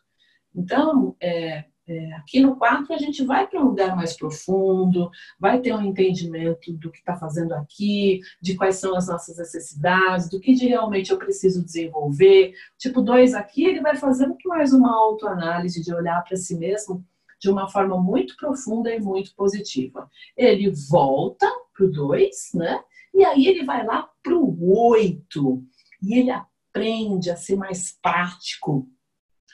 Então, 0.55 1.15
é, 1.21 1.65
é, 1.87 2.13
aqui 2.13 2.39
no 2.39 2.55
4 2.55 2.91
a 2.93 2.97
gente 2.97 3.23
vai 3.23 3.45
para 3.45 3.61
um 3.61 3.65
lugar 3.65 3.95
mais 3.95 4.17
profundo, 4.17 5.11
vai 5.39 5.61
ter 5.61 5.73
um 5.73 5.83
entendimento 5.83 6.73
do 6.73 6.91
que 6.91 6.97
está 6.97 7.15
fazendo 7.15 7.53
aqui, 7.53 8.21
de 8.41 8.55
quais 8.55 8.77
são 8.77 8.95
as 8.95 9.07
nossas 9.07 9.37
necessidades, 9.37 10.29
do 10.29 10.39
que 10.39 10.53
realmente 10.53 11.11
eu 11.11 11.17
preciso 11.19 11.63
desenvolver. 11.63 12.53
Tipo 12.77 13.01
2 13.01 13.35
aqui, 13.35 13.65
ele 13.65 13.81
vai 13.81 13.95
fazer 13.95 14.25
muito 14.25 14.49
mais 14.49 14.73
uma 14.73 14.91
autoanálise 14.91 15.83
de 15.83 15.93
olhar 15.93 16.23
para 16.23 16.35
si 16.35 16.57
mesmo 16.57 17.05
de 17.39 17.49
uma 17.49 17.69
forma 17.69 18.01
muito 18.01 18.35
profunda 18.35 18.93
e 18.93 18.99
muito 18.99 19.33
positiva. 19.35 20.09
Ele 20.35 20.71
volta 20.89 21.47
para 21.73 21.85
o 21.85 21.91
2, 21.91 22.35
né? 22.55 22.79
E 23.13 23.23
aí 23.23 23.47
ele 23.47 23.63
vai 23.63 23.85
lá 23.85 24.09
para 24.23 24.35
o 24.35 24.89
8 24.89 25.63
e 26.03 26.19
ele 26.19 26.31
aprende 26.31 27.29
a 27.31 27.35
ser 27.35 27.55
mais 27.55 27.97
prático, 28.01 28.87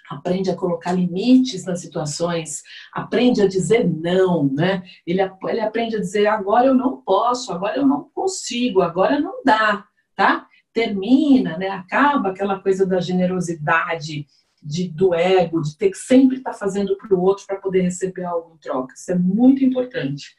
aprende 0.09 0.49
a 0.49 0.55
colocar 0.55 0.91
limites 0.91 1.65
nas 1.65 1.79
situações, 1.79 2.61
aprende 2.93 3.41
a 3.41 3.47
dizer 3.47 3.89
não, 3.89 4.51
né? 4.51 4.83
Ele, 5.05 5.21
ele 5.21 5.61
aprende 5.61 5.95
a 5.95 5.99
dizer 5.99 6.27
agora 6.27 6.67
eu 6.67 6.75
não 6.75 7.01
posso, 7.01 7.51
agora 7.51 7.77
eu 7.77 7.87
não 7.87 8.09
consigo, 8.13 8.81
agora 8.81 9.19
não 9.19 9.41
dá, 9.43 9.85
tá? 10.15 10.47
Termina, 10.73 11.57
né? 11.57 11.69
Acaba 11.69 12.29
aquela 12.29 12.59
coisa 12.59 12.85
da 12.85 12.99
generosidade 12.99 14.27
de, 14.63 14.87
do 14.87 15.13
ego, 15.13 15.61
de 15.61 15.77
ter 15.77 15.89
que 15.89 15.97
sempre 15.97 16.37
estar 16.37 16.51
tá 16.51 16.57
fazendo 16.57 16.95
para 16.97 17.13
o 17.13 17.21
outro 17.21 17.45
para 17.45 17.57
poder 17.57 17.81
receber 17.81 18.23
algo 18.23 18.55
em 18.55 18.57
troca. 18.57 18.93
Isso 18.93 19.11
é 19.11 19.15
muito 19.15 19.63
importante. 19.63 20.35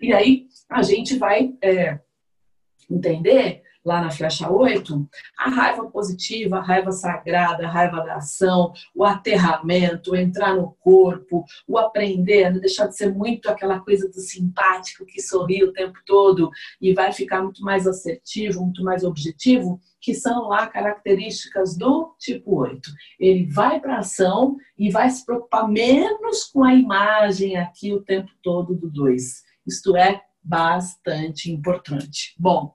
E 0.00 0.12
aí 0.12 0.46
a 0.68 0.82
gente 0.82 1.18
vai 1.18 1.54
é, 1.62 2.00
entender 2.90 3.63
lá 3.84 4.00
na 4.00 4.10
flecha 4.10 4.50
8, 4.50 5.08
a 5.38 5.50
raiva 5.50 5.84
positiva, 5.90 6.56
a 6.56 6.62
raiva 6.62 6.90
sagrada, 6.90 7.66
a 7.66 7.70
raiva 7.70 8.00
da 8.00 8.16
ação, 8.16 8.72
o 8.94 9.04
aterramento, 9.04 10.12
o 10.12 10.16
entrar 10.16 10.54
no 10.54 10.74
corpo, 10.80 11.44
o 11.68 11.76
aprender, 11.76 12.50
não 12.50 12.60
deixar 12.60 12.86
de 12.86 12.96
ser 12.96 13.12
muito 13.12 13.48
aquela 13.48 13.80
coisa 13.80 14.08
do 14.08 14.20
simpático 14.20 15.04
que 15.04 15.20
sorri 15.20 15.62
o 15.62 15.72
tempo 15.72 15.98
todo 16.06 16.50
e 16.80 16.94
vai 16.94 17.12
ficar 17.12 17.42
muito 17.42 17.62
mais 17.62 17.86
assertivo, 17.86 18.62
muito 18.62 18.82
mais 18.82 19.04
objetivo, 19.04 19.78
que 20.00 20.14
são 20.14 20.48
lá 20.48 20.66
características 20.66 21.76
do 21.76 22.14
tipo 22.18 22.56
8. 22.56 22.90
Ele 23.18 23.46
vai 23.50 23.80
para 23.80 23.96
a 23.96 24.00
ação 24.00 24.56
e 24.78 24.90
vai 24.90 25.10
se 25.10 25.24
preocupar 25.24 25.68
menos 25.68 26.44
com 26.44 26.64
a 26.64 26.74
imagem 26.74 27.56
aqui 27.56 27.92
o 27.92 28.02
tempo 28.02 28.30
todo 28.42 28.74
do 28.74 28.90
2. 28.90 29.42
Isto 29.66 29.96
é 29.96 30.20
bastante 30.42 31.50
importante. 31.50 32.34
Bom, 32.38 32.74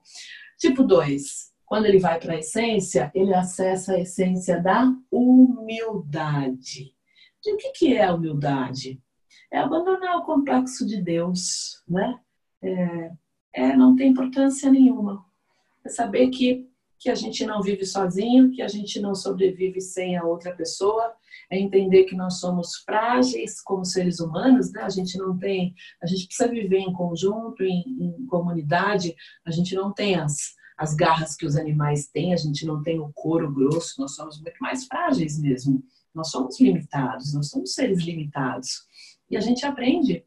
Tipo 0.60 0.82
2, 0.82 1.54
quando 1.64 1.86
ele 1.86 1.98
vai 1.98 2.20
para 2.20 2.34
a 2.34 2.38
essência, 2.38 3.10
ele 3.14 3.32
acessa 3.32 3.94
a 3.94 3.98
essência 3.98 4.60
da 4.60 4.92
humildade. 5.10 6.94
E 7.46 7.54
o 7.54 7.56
que, 7.56 7.70
que 7.70 7.96
é 7.96 8.04
a 8.04 8.14
humildade? 8.14 9.00
É 9.50 9.58
abandonar 9.58 10.18
o 10.18 10.24
complexo 10.24 10.86
de 10.86 11.00
Deus, 11.00 11.82
né? 11.88 12.20
É, 12.62 13.10
é, 13.54 13.74
não 13.74 13.96
tem 13.96 14.10
importância 14.10 14.70
nenhuma. 14.70 15.24
É 15.82 15.88
saber 15.88 16.28
que, 16.28 16.68
que 16.98 17.08
a 17.08 17.14
gente 17.14 17.46
não 17.46 17.62
vive 17.62 17.86
sozinho, 17.86 18.50
que 18.50 18.60
a 18.60 18.68
gente 18.68 19.00
não 19.00 19.14
sobrevive 19.14 19.80
sem 19.80 20.14
a 20.14 20.24
outra 20.24 20.54
pessoa, 20.54 21.14
é 21.50 21.58
entender 21.58 22.04
que 22.04 22.14
nós 22.14 22.40
somos 22.40 22.76
frágeis 22.84 23.60
como 23.60 23.84
seres 23.84 24.20
humanos, 24.20 24.72
né? 24.72 24.82
A 24.82 24.88
gente 24.88 25.16
não 25.18 25.36
tem, 25.36 25.74
a 26.02 26.06
gente 26.06 26.26
precisa 26.26 26.48
viver 26.48 26.78
em 26.78 26.92
conjunto, 26.92 27.62
em, 27.62 27.84
em 28.00 28.26
comunidade, 28.26 29.14
a 29.44 29.50
gente 29.50 29.74
não 29.74 29.92
tem 29.92 30.16
as, 30.16 30.54
as 30.76 30.94
garras 30.94 31.36
que 31.36 31.46
os 31.46 31.56
animais 31.56 32.08
têm, 32.08 32.32
a 32.32 32.36
gente 32.36 32.64
não 32.64 32.82
tem 32.82 32.98
o 32.98 33.12
couro 33.12 33.52
grosso, 33.52 34.00
nós 34.00 34.14
somos 34.14 34.40
muito 34.40 34.58
mais 34.60 34.86
frágeis 34.86 35.38
mesmo. 35.38 35.82
Nós 36.14 36.30
somos 36.30 36.60
limitados, 36.60 37.32
nós 37.34 37.48
somos 37.48 37.74
seres 37.74 38.02
limitados. 38.02 38.86
E 39.30 39.36
a 39.36 39.40
gente 39.40 39.64
aprende. 39.64 40.24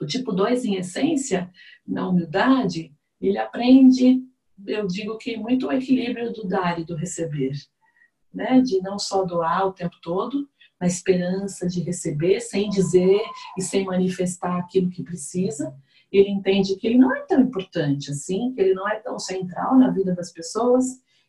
O 0.00 0.06
tipo 0.06 0.32
2, 0.32 0.64
em 0.64 0.76
essência, 0.76 1.50
na 1.86 2.08
humildade, 2.08 2.94
ele 3.20 3.38
aprende, 3.38 4.22
eu 4.66 4.86
digo 4.86 5.18
que 5.18 5.36
muito 5.36 5.66
o 5.66 5.72
equilíbrio 5.72 6.32
do 6.32 6.46
dar 6.46 6.80
e 6.80 6.84
do 6.84 6.96
receber 6.96 7.52
né? 8.34 8.60
De 8.60 8.80
não 8.80 8.98
só 8.98 9.24
doar 9.24 9.66
o 9.66 9.72
tempo 9.72 9.96
todo, 10.02 10.48
na 10.80 10.86
esperança 10.86 11.66
de 11.66 11.82
receber, 11.82 12.40
sem 12.40 12.68
dizer 12.68 13.20
e 13.56 13.62
sem 13.62 13.84
manifestar 13.84 14.58
aquilo 14.58 14.90
que 14.90 15.02
precisa. 15.02 15.74
Ele 16.12 16.28
entende 16.28 16.76
que 16.76 16.86
ele 16.86 16.98
não 16.98 17.16
é 17.16 17.22
tão 17.22 17.40
importante 17.40 18.10
assim, 18.10 18.52
que 18.52 18.60
ele 18.60 18.74
não 18.74 18.86
é 18.88 19.00
tão 19.00 19.18
central 19.18 19.78
na 19.78 19.90
vida 19.90 20.14
das 20.14 20.30
pessoas. 20.30 20.84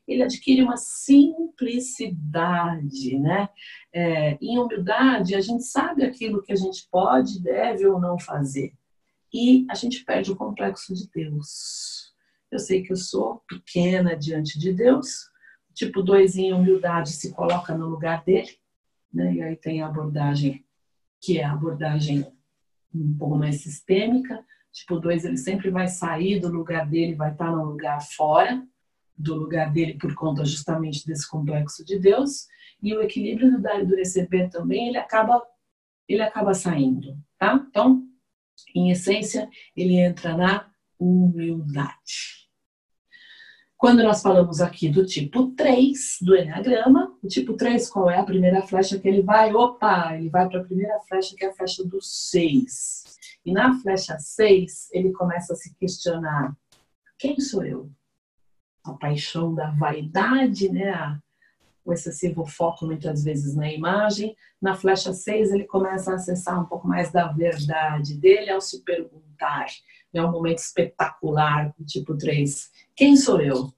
Ele 0.07 0.21
adquire 0.21 0.61
uma 0.61 0.77
simplicidade, 0.77 3.17
né? 3.17 3.49
É, 3.91 4.37
em 4.39 4.59
humildade, 4.59 5.33
a 5.33 5.41
gente 5.41 5.63
sabe 5.63 6.03
aquilo 6.03 6.43
que 6.43 6.51
a 6.51 6.55
gente 6.55 6.87
pode, 6.91 7.41
deve 7.41 7.87
ou 7.87 7.99
não 7.99 8.19
fazer. 8.19 8.71
E 9.33 9.65
a 9.69 9.73
gente 9.73 10.05
perde 10.05 10.31
o 10.31 10.35
complexo 10.35 10.93
de 10.93 11.09
Deus. 11.09 12.13
Eu 12.51 12.59
sei 12.59 12.83
que 12.83 12.91
eu 12.91 12.95
sou 12.95 13.41
pequena 13.47 14.15
diante 14.15 14.59
de 14.59 14.71
Deus, 14.71 15.31
Tipo 15.75 16.01
2 16.01 16.37
em 16.37 16.53
humildade 16.53 17.09
se 17.09 17.33
coloca 17.33 17.77
no 17.77 17.87
lugar 17.87 18.23
dele, 18.23 18.49
né? 19.13 19.33
E 19.35 19.41
aí 19.41 19.55
tem 19.55 19.81
a 19.81 19.87
abordagem 19.87 20.65
que 21.21 21.37
é 21.37 21.43
a 21.43 21.51
abordagem 21.51 22.25
um 22.93 23.17
pouco 23.17 23.35
mais 23.35 23.61
sistêmica. 23.61 24.43
Tipo 24.71 24.99
2 24.99 25.25
ele 25.25 25.37
sempre 25.37 25.69
vai 25.69 25.87
sair 25.87 26.39
do 26.39 26.47
lugar 26.47 26.89
dele, 26.89 27.13
vai 27.13 27.31
estar 27.31 27.51
num 27.51 27.65
lugar 27.65 28.01
fora 28.01 28.65
do 29.17 29.35
lugar 29.35 29.71
dele 29.71 29.97
por 29.97 30.13
conta 30.15 30.43
justamente 30.45 31.05
desse 31.05 31.29
complexo 31.29 31.83
de 31.85 31.99
Deus. 31.99 32.47
E 32.81 32.95
o 32.95 33.01
equilíbrio 33.01 33.51
do 33.51 33.61
dar 33.61 33.81
e 33.81 33.85
do 33.85 33.95
receber 33.95 34.49
também, 34.49 34.87
ele 34.87 34.97
acaba 34.97 35.41
ele 36.07 36.21
acaba 36.21 36.53
saindo, 36.53 37.17
tá? 37.37 37.65
Então, 37.67 38.03
em 38.75 38.91
essência, 38.91 39.49
ele 39.75 39.95
entra 39.95 40.37
na 40.37 40.69
humildade. 40.99 42.44
Quando 43.77 44.03
nós 44.03 44.21
falamos 44.21 44.61
aqui 44.61 44.87
do 44.87 45.05
tipo 45.05 45.51
3 45.51 46.19
do 46.21 46.35
Enneagrama, 46.35 47.13
o 47.21 47.27
tipo 47.27 47.53
3, 47.53 47.89
qual 47.89 48.09
é 48.09 48.17
a 48.17 48.23
primeira 48.23 48.61
flecha 48.61 48.97
que 48.97 49.07
ele 49.07 49.21
vai? 49.21 49.53
Opa, 49.53 50.15
ele 50.15 50.29
vai 50.29 50.47
para 50.47 50.61
a 50.61 50.63
primeira 50.63 50.99
flecha, 51.01 51.35
que 51.35 51.43
é 51.43 51.49
a 51.49 51.53
flecha 51.53 51.83
do 51.83 52.01
6. 52.01 53.03
E 53.45 53.51
na 53.51 53.77
flecha 53.79 54.17
6, 54.17 54.89
ele 54.91 55.11
começa 55.11 55.53
a 55.53 55.55
se 55.55 55.75
questionar: 55.75 56.55
quem 57.17 57.39
sou 57.39 57.65
eu? 57.65 57.91
A 58.83 58.93
paixão 58.93 59.53
da 59.53 59.71
vaidade, 59.71 60.69
né? 60.71 61.19
O 61.85 61.93
excessivo 61.93 62.45
foco 62.45 62.85
muitas 62.85 63.23
vezes 63.23 63.55
na 63.55 63.71
imagem. 63.71 64.35
Na 64.59 64.75
flecha 64.75 65.13
6, 65.13 65.51
ele 65.51 65.65
começa 65.65 66.11
a 66.11 66.15
acessar 66.15 66.59
um 66.59 66.65
pouco 66.65 66.87
mais 66.87 67.11
da 67.11 67.27
verdade 67.31 68.15
dele 68.15 68.49
ao 68.49 68.59
se 68.59 68.83
perguntar. 68.83 69.67
É 70.11 70.21
um 70.21 70.31
momento 70.31 70.57
espetacular, 70.57 71.73
tipo 71.85 72.17
3. 72.17 72.71
Quem 72.95 73.15
sou 73.15 73.39
eu? 73.39 73.71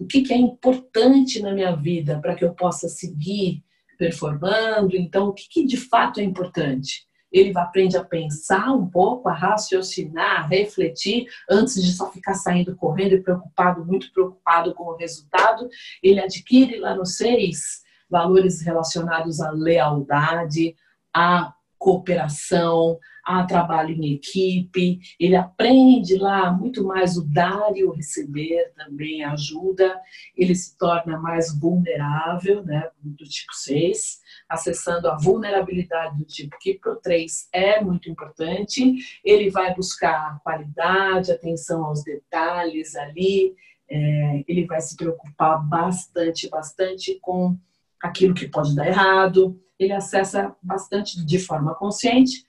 O 0.00 0.06
que, 0.06 0.32
é 0.32 0.36
importante 0.36 1.40
na 1.40 1.52
minha 1.52 1.74
vida 1.74 2.20
para 2.20 2.34
que 2.34 2.44
eu 2.44 2.54
possa 2.54 2.88
seguir 2.88 3.62
performando? 3.96 4.96
Então, 4.96 5.28
o 5.28 5.32
que 5.32 5.64
de 5.64 5.76
fato 5.76 6.20
é 6.20 6.24
importante? 6.24 7.07
Ele 7.32 7.56
aprende 7.58 7.96
a 7.96 8.04
pensar 8.04 8.72
um 8.72 8.88
pouco, 8.88 9.28
a 9.28 9.34
raciocinar, 9.34 10.44
a 10.44 10.46
refletir, 10.46 11.26
antes 11.48 11.82
de 11.82 11.92
só 11.92 12.10
ficar 12.10 12.34
saindo 12.34 12.76
correndo 12.76 13.14
e 13.14 13.22
preocupado, 13.22 13.84
muito 13.84 14.12
preocupado 14.12 14.74
com 14.74 14.84
o 14.84 14.96
resultado. 14.96 15.68
Ele 16.02 16.20
adquire 16.20 16.78
lá 16.78 16.94
no 16.94 17.04
6 17.04 17.82
valores 18.08 18.62
relacionados 18.62 19.40
à 19.40 19.50
lealdade, 19.50 20.74
à 21.14 21.52
cooperação, 21.78 22.98
a 23.28 23.44
trabalho 23.44 23.94
em 23.94 24.14
equipe, 24.14 25.00
ele 25.20 25.36
aprende 25.36 26.16
lá 26.16 26.50
muito 26.50 26.82
mais 26.82 27.18
o 27.18 27.22
dar 27.22 27.76
e 27.76 27.84
o 27.84 27.92
receber 27.92 28.72
também 28.74 29.22
ajuda, 29.22 30.00
ele 30.34 30.54
se 30.54 30.78
torna 30.78 31.18
mais 31.18 31.54
vulnerável, 31.54 32.64
né, 32.64 32.88
do 33.02 33.24
tipo 33.24 33.52
6, 33.52 34.20
acessando 34.48 35.10
a 35.10 35.18
vulnerabilidade 35.18 36.16
do 36.16 36.24
tipo 36.24 36.56
que 36.58 36.78
para 36.78 36.94
o 36.94 36.96
3 36.96 37.50
é 37.52 37.84
muito 37.84 38.08
importante, 38.08 38.96
ele 39.22 39.50
vai 39.50 39.74
buscar 39.74 40.40
qualidade, 40.42 41.30
atenção 41.30 41.84
aos 41.84 42.02
detalhes 42.02 42.96
ali, 42.96 43.54
é, 43.90 44.42
ele 44.48 44.64
vai 44.64 44.80
se 44.80 44.96
preocupar 44.96 45.62
bastante, 45.68 46.48
bastante 46.48 47.18
com 47.20 47.58
aquilo 48.02 48.32
que 48.32 48.48
pode 48.48 48.74
dar 48.74 48.86
errado, 48.86 49.60
ele 49.78 49.92
acessa 49.92 50.56
bastante 50.62 51.22
de 51.22 51.38
forma 51.38 51.74
consciente 51.74 52.47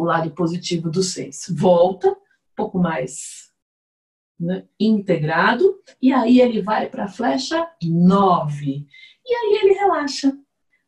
o 0.00 0.04
lado 0.04 0.30
positivo 0.30 0.90
do 0.90 1.02
6. 1.02 1.46
Volta, 1.50 2.10
um 2.10 2.54
pouco 2.56 2.78
mais 2.78 3.50
né, 4.38 4.64
integrado, 4.78 5.78
e 6.00 6.12
aí 6.12 6.40
ele 6.40 6.62
vai 6.62 6.88
para 6.88 7.04
a 7.04 7.08
flecha 7.08 7.68
9. 7.82 8.86
E 9.24 9.34
aí 9.34 9.60
ele 9.62 9.74
relaxa, 9.74 10.36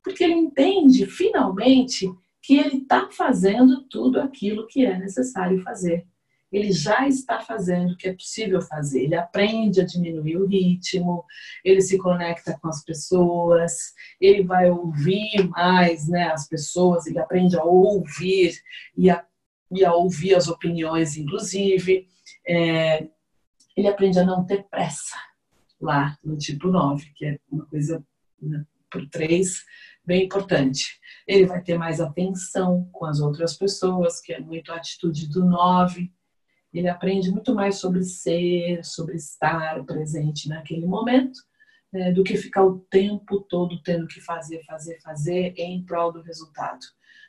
porque 0.03 0.25
ele 0.25 0.35
entende 0.35 1.07
finalmente 1.07 2.13
que 2.43 2.59
ele 2.59 2.79
está 2.79 3.09
fazendo 3.11 3.83
tudo 3.89 4.21
aquilo 4.21 4.67
que 4.67 4.85
é 4.85 4.99
necessário 4.99 5.63
fazer 5.63 6.07
ele 6.55 6.71
já 6.71 7.09
está 7.09 7.41
fazendo 7.41 7.93
o 7.93 7.97
que 7.97 8.09
é 8.09 8.13
possível 8.13 8.63
fazer. 8.63 9.03
Ele 9.03 9.17
aprende 9.17 9.81
a 9.81 9.85
diminuir 9.85 10.37
o 10.37 10.47
ritmo, 10.47 11.25
ele 11.65 11.81
se 11.81 11.99
conecta 11.99 12.57
com 12.63 12.69
as 12.69 12.85
pessoas, 12.85 13.93
ele 14.21 14.45
vai 14.45 14.71
ouvir 14.71 15.49
mais 15.49 16.07
né, 16.07 16.29
as 16.29 16.47
pessoas, 16.47 17.07
ele 17.07 17.19
aprende 17.19 17.57
a 17.57 17.65
ouvir 17.65 18.55
e 18.97 19.11
a, 19.11 19.25
e 19.73 19.85
a 19.85 19.93
ouvir 19.93 20.37
as 20.37 20.47
opiniões, 20.47 21.17
inclusive. 21.17 22.07
É, 22.47 23.09
ele 23.77 23.89
aprende 23.89 24.21
a 24.21 24.25
não 24.25 24.47
ter 24.47 24.63
pressa 24.71 25.17
lá 25.81 26.17
no 26.23 26.39
tipo 26.39 26.69
9, 26.69 27.05
que 27.17 27.27
é 27.27 27.39
uma 27.51 27.67
coisa 27.67 28.01
né, 28.41 28.65
por 28.89 29.05
3 29.09 29.61
bem 30.07 30.27
importante. 30.27 31.01
Ele 31.27 31.47
vai 31.47 31.61
ter 31.61 31.77
mais 31.77 32.01
atenção 32.01 32.89
com 32.93 33.07
as 33.07 33.19
outras 33.19 33.57
pessoas, 33.57 34.21
que 34.21 34.33
é 34.33 34.39
muito 34.39 34.71
a 34.71 34.77
atitude 34.77 35.29
do 35.29 35.45
9 35.45 36.13
ele 36.79 36.89
aprende 36.89 37.31
muito 37.31 37.55
mais 37.55 37.77
sobre 37.77 38.03
ser, 38.03 38.85
sobre 38.85 39.15
estar 39.15 39.85
presente 39.85 40.49
naquele 40.49 40.87
momento, 40.87 41.39
né, 41.93 42.11
do 42.13 42.25
que 42.25 42.37
ficar 42.37 42.65
o 42.65 42.81
tempo 42.91 43.41
todo 43.41 43.81
tendo 43.83 44.09
que 44.09 44.21
fazer, 44.21 44.65
fazer, 44.65 45.01
fazer 45.01 45.55
em 45.57 45.85
prol 45.85 46.13
do 46.13 46.23
resultado. 46.23 46.81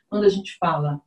Quando 0.08 0.24
a 0.24 0.28
gente 0.28 0.56
fala 0.58 1.00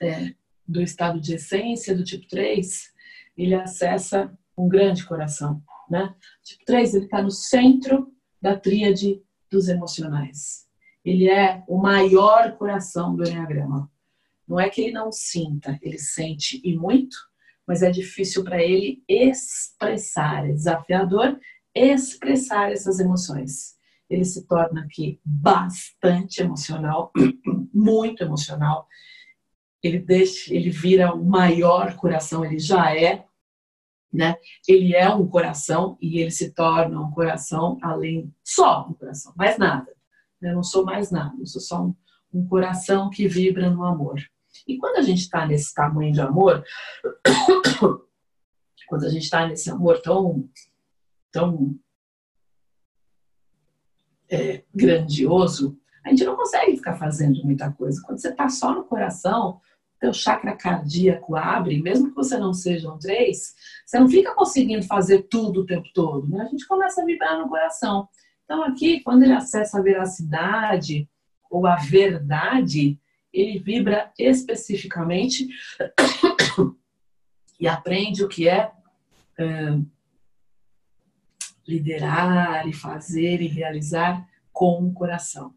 é, 0.00 0.34
do 0.66 0.80
estado 0.80 1.20
de 1.20 1.34
essência 1.34 1.94
do 1.94 2.02
tipo 2.02 2.26
3, 2.26 2.94
ele 3.36 3.54
acessa 3.54 4.36
um 4.56 4.68
grande 4.68 5.04
coração. 5.04 5.62
Né? 5.90 6.14
Tipo 6.42 6.64
3 6.64 6.94
ele 6.94 7.04
está 7.04 7.22
no 7.22 7.30
centro 7.30 8.12
da 8.40 8.58
tríade 8.58 9.22
dos 9.50 9.68
emocionais. 9.68 10.66
Ele 11.04 11.28
é 11.28 11.62
o 11.68 11.78
maior 11.78 12.56
coração 12.56 13.14
do 13.14 13.24
Enneagrama. 13.24 13.90
Não 14.48 14.58
é 14.58 14.70
que 14.70 14.80
ele 14.80 14.92
não 14.92 15.12
sinta, 15.12 15.78
ele 15.82 15.98
sente 15.98 16.60
e 16.64 16.76
muito, 16.76 17.16
mas 17.66 17.82
é 17.82 17.90
difícil 17.90 18.42
para 18.42 18.62
ele 18.62 19.02
expressar, 19.06 20.48
é 20.48 20.52
desafiador 20.52 21.38
expressar 21.74 22.72
essas 22.72 22.98
emoções. 22.98 23.76
Ele 24.08 24.24
se 24.24 24.46
torna 24.46 24.82
aqui 24.82 25.20
bastante 25.24 26.40
emocional, 26.40 27.12
muito 27.74 28.22
emocional. 28.22 28.86
Ele 29.82 29.98
deixa, 29.98 30.52
ele 30.52 30.70
vira 30.70 31.14
o 31.14 31.22
maior 31.24 31.94
coração, 31.96 32.44
ele 32.44 32.58
já 32.58 32.96
é, 32.96 33.26
né? 34.10 34.36
Ele 34.66 34.94
é 34.94 35.08
um 35.10 35.28
coração 35.28 35.98
e 36.00 36.18
ele 36.18 36.30
se 36.30 36.52
torna 36.54 37.00
um 37.00 37.10
coração 37.10 37.78
além 37.82 38.34
só 38.42 38.88
um 38.88 38.94
coração, 38.94 39.34
mais 39.36 39.58
nada. 39.58 39.92
Eu 40.40 40.54
não 40.54 40.62
sou 40.62 40.84
mais 40.84 41.10
nada, 41.10 41.34
eu 41.38 41.46
sou 41.46 41.60
só 41.60 41.84
um, 41.84 41.94
um 42.32 42.48
coração 42.48 43.10
que 43.10 43.28
vibra 43.28 43.70
no 43.70 43.84
amor. 43.84 44.18
E 44.68 44.76
quando 44.76 44.96
a 44.96 45.02
gente 45.02 45.22
está 45.22 45.46
nesse 45.46 45.72
tamanho 45.72 46.12
de 46.12 46.20
amor, 46.20 46.62
quando 48.86 49.04
a 49.04 49.08
gente 49.08 49.22
está 49.22 49.46
nesse 49.46 49.70
amor 49.70 50.02
tão, 50.02 50.46
tão 51.32 51.74
é, 54.30 54.62
grandioso, 54.74 55.78
a 56.04 56.10
gente 56.10 56.24
não 56.24 56.36
consegue 56.36 56.76
ficar 56.76 56.96
fazendo 56.96 57.42
muita 57.42 57.72
coisa. 57.72 58.02
Quando 58.04 58.18
você 58.18 58.28
está 58.28 58.50
só 58.50 58.74
no 58.74 58.84
coração, 58.84 59.58
teu 59.98 60.12
chakra 60.12 60.54
cardíaco 60.54 61.34
abre, 61.34 61.82
mesmo 61.82 62.10
que 62.10 62.14
você 62.14 62.36
não 62.36 62.52
seja 62.52 62.92
um 62.92 62.98
três, 62.98 63.54
você 63.86 63.98
não 63.98 64.08
fica 64.08 64.34
conseguindo 64.34 64.86
fazer 64.86 65.22
tudo 65.24 65.62
o 65.62 65.66
tempo 65.66 65.88
todo, 65.94 66.28
né? 66.28 66.42
A 66.42 66.48
gente 66.48 66.66
começa 66.66 67.02
a 67.02 67.04
vibrar 67.04 67.38
no 67.38 67.48
coração. 67.48 68.06
Então 68.44 68.62
aqui, 68.62 69.00
quando 69.00 69.22
ele 69.22 69.32
acessa 69.32 69.78
a 69.78 69.82
veracidade 69.82 71.08
ou 71.50 71.66
a 71.66 71.76
verdade, 71.76 72.98
ele 73.32 73.58
vibra 73.58 74.12
especificamente 74.18 75.48
e 77.60 77.68
aprende 77.68 78.24
o 78.24 78.28
que 78.28 78.48
é, 78.48 78.70
é 79.38 79.78
liderar 81.66 82.66
e 82.66 82.72
fazer 82.72 83.42
e 83.42 83.46
realizar 83.46 84.26
com 84.52 84.82
o 84.86 84.92
coração. 84.92 85.54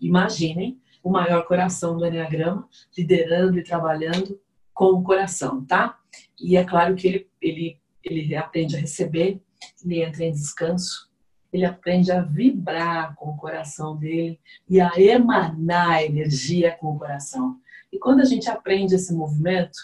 Imaginem 0.00 0.80
o 1.02 1.10
maior 1.10 1.46
coração 1.46 1.96
do 1.96 2.06
Enneagrama 2.06 2.66
liderando 2.96 3.58
e 3.58 3.62
trabalhando 3.62 4.40
com 4.72 4.92
o 4.92 5.02
coração, 5.02 5.64
tá? 5.64 5.98
E 6.40 6.56
é 6.56 6.64
claro 6.64 6.94
que 6.94 7.06
ele, 7.06 7.30
ele, 7.40 7.80
ele 8.02 8.34
aprende 8.34 8.76
a 8.76 8.80
receber, 8.80 9.42
ele 9.84 10.02
entra 10.02 10.24
em 10.24 10.32
descanso, 10.32 11.09
ele 11.52 11.64
aprende 11.64 12.12
a 12.12 12.20
vibrar 12.20 13.14
com 13.16 13.30
o 13.30 13.36
coração 13.36 13.96
dele 13.96 14.40
e 14.68 14.80
a 14.80 14.92
emanar 14.96 16.02
energia 16.02 16.76
com 16.76 16.94
o 16.94 16.98
coração. 16.98 17.60
E 17.92 17.98
quando 17.98 18.20
a 18.20 18.24
gente 18.24 18.48
aprende 18.48 18.94
esse 18.94 19.12
movimento, 19.12 19.78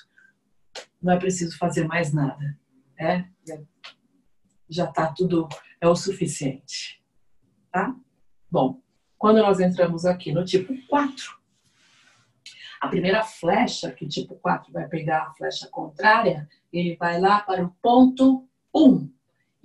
não 1.02 1.14
é 1.14 1.18
preciso 1.18 1.56
fazer 1.58 1.86
mais 1.86 2.12
nada. 2.12 2.56
Né? 2.98 3.30
Já 4.68 4.84
está 4.84 5.12
tudo, 5.12 5.48
é 5.80 5.88
o 5.88 5.96
suficiente. 5.96 7.02
Tá? 7.72 7.94
Bom, 8.50 8.80
quando 9.18 9.38
nós 9.38 9.60
entramos 9.60 10.04
aqui 10.04 10.32
no 10.32 10.44
tipo 10.44 10.74
4, 10.86 11.36
a 12.80 12.88
primeira 12.88 13.24
flecha 13.24 13.90
que 13.90 14.04
o 14.04 14.08
tipo 14.08 14.36
4 14.36 14.72
vai 14.72 14.86
pegar, 14.86 15.22
a 15.22 15.32
flecha 15.34 15.66
contrária, 15.68 16.48
ele 16.72 16.96
vai 16.96 17.20
lá 17.20 17.40
para 17.40 17.64
o 17.64 17.70
ponto 17.82 18.48
1. 18.74 19.10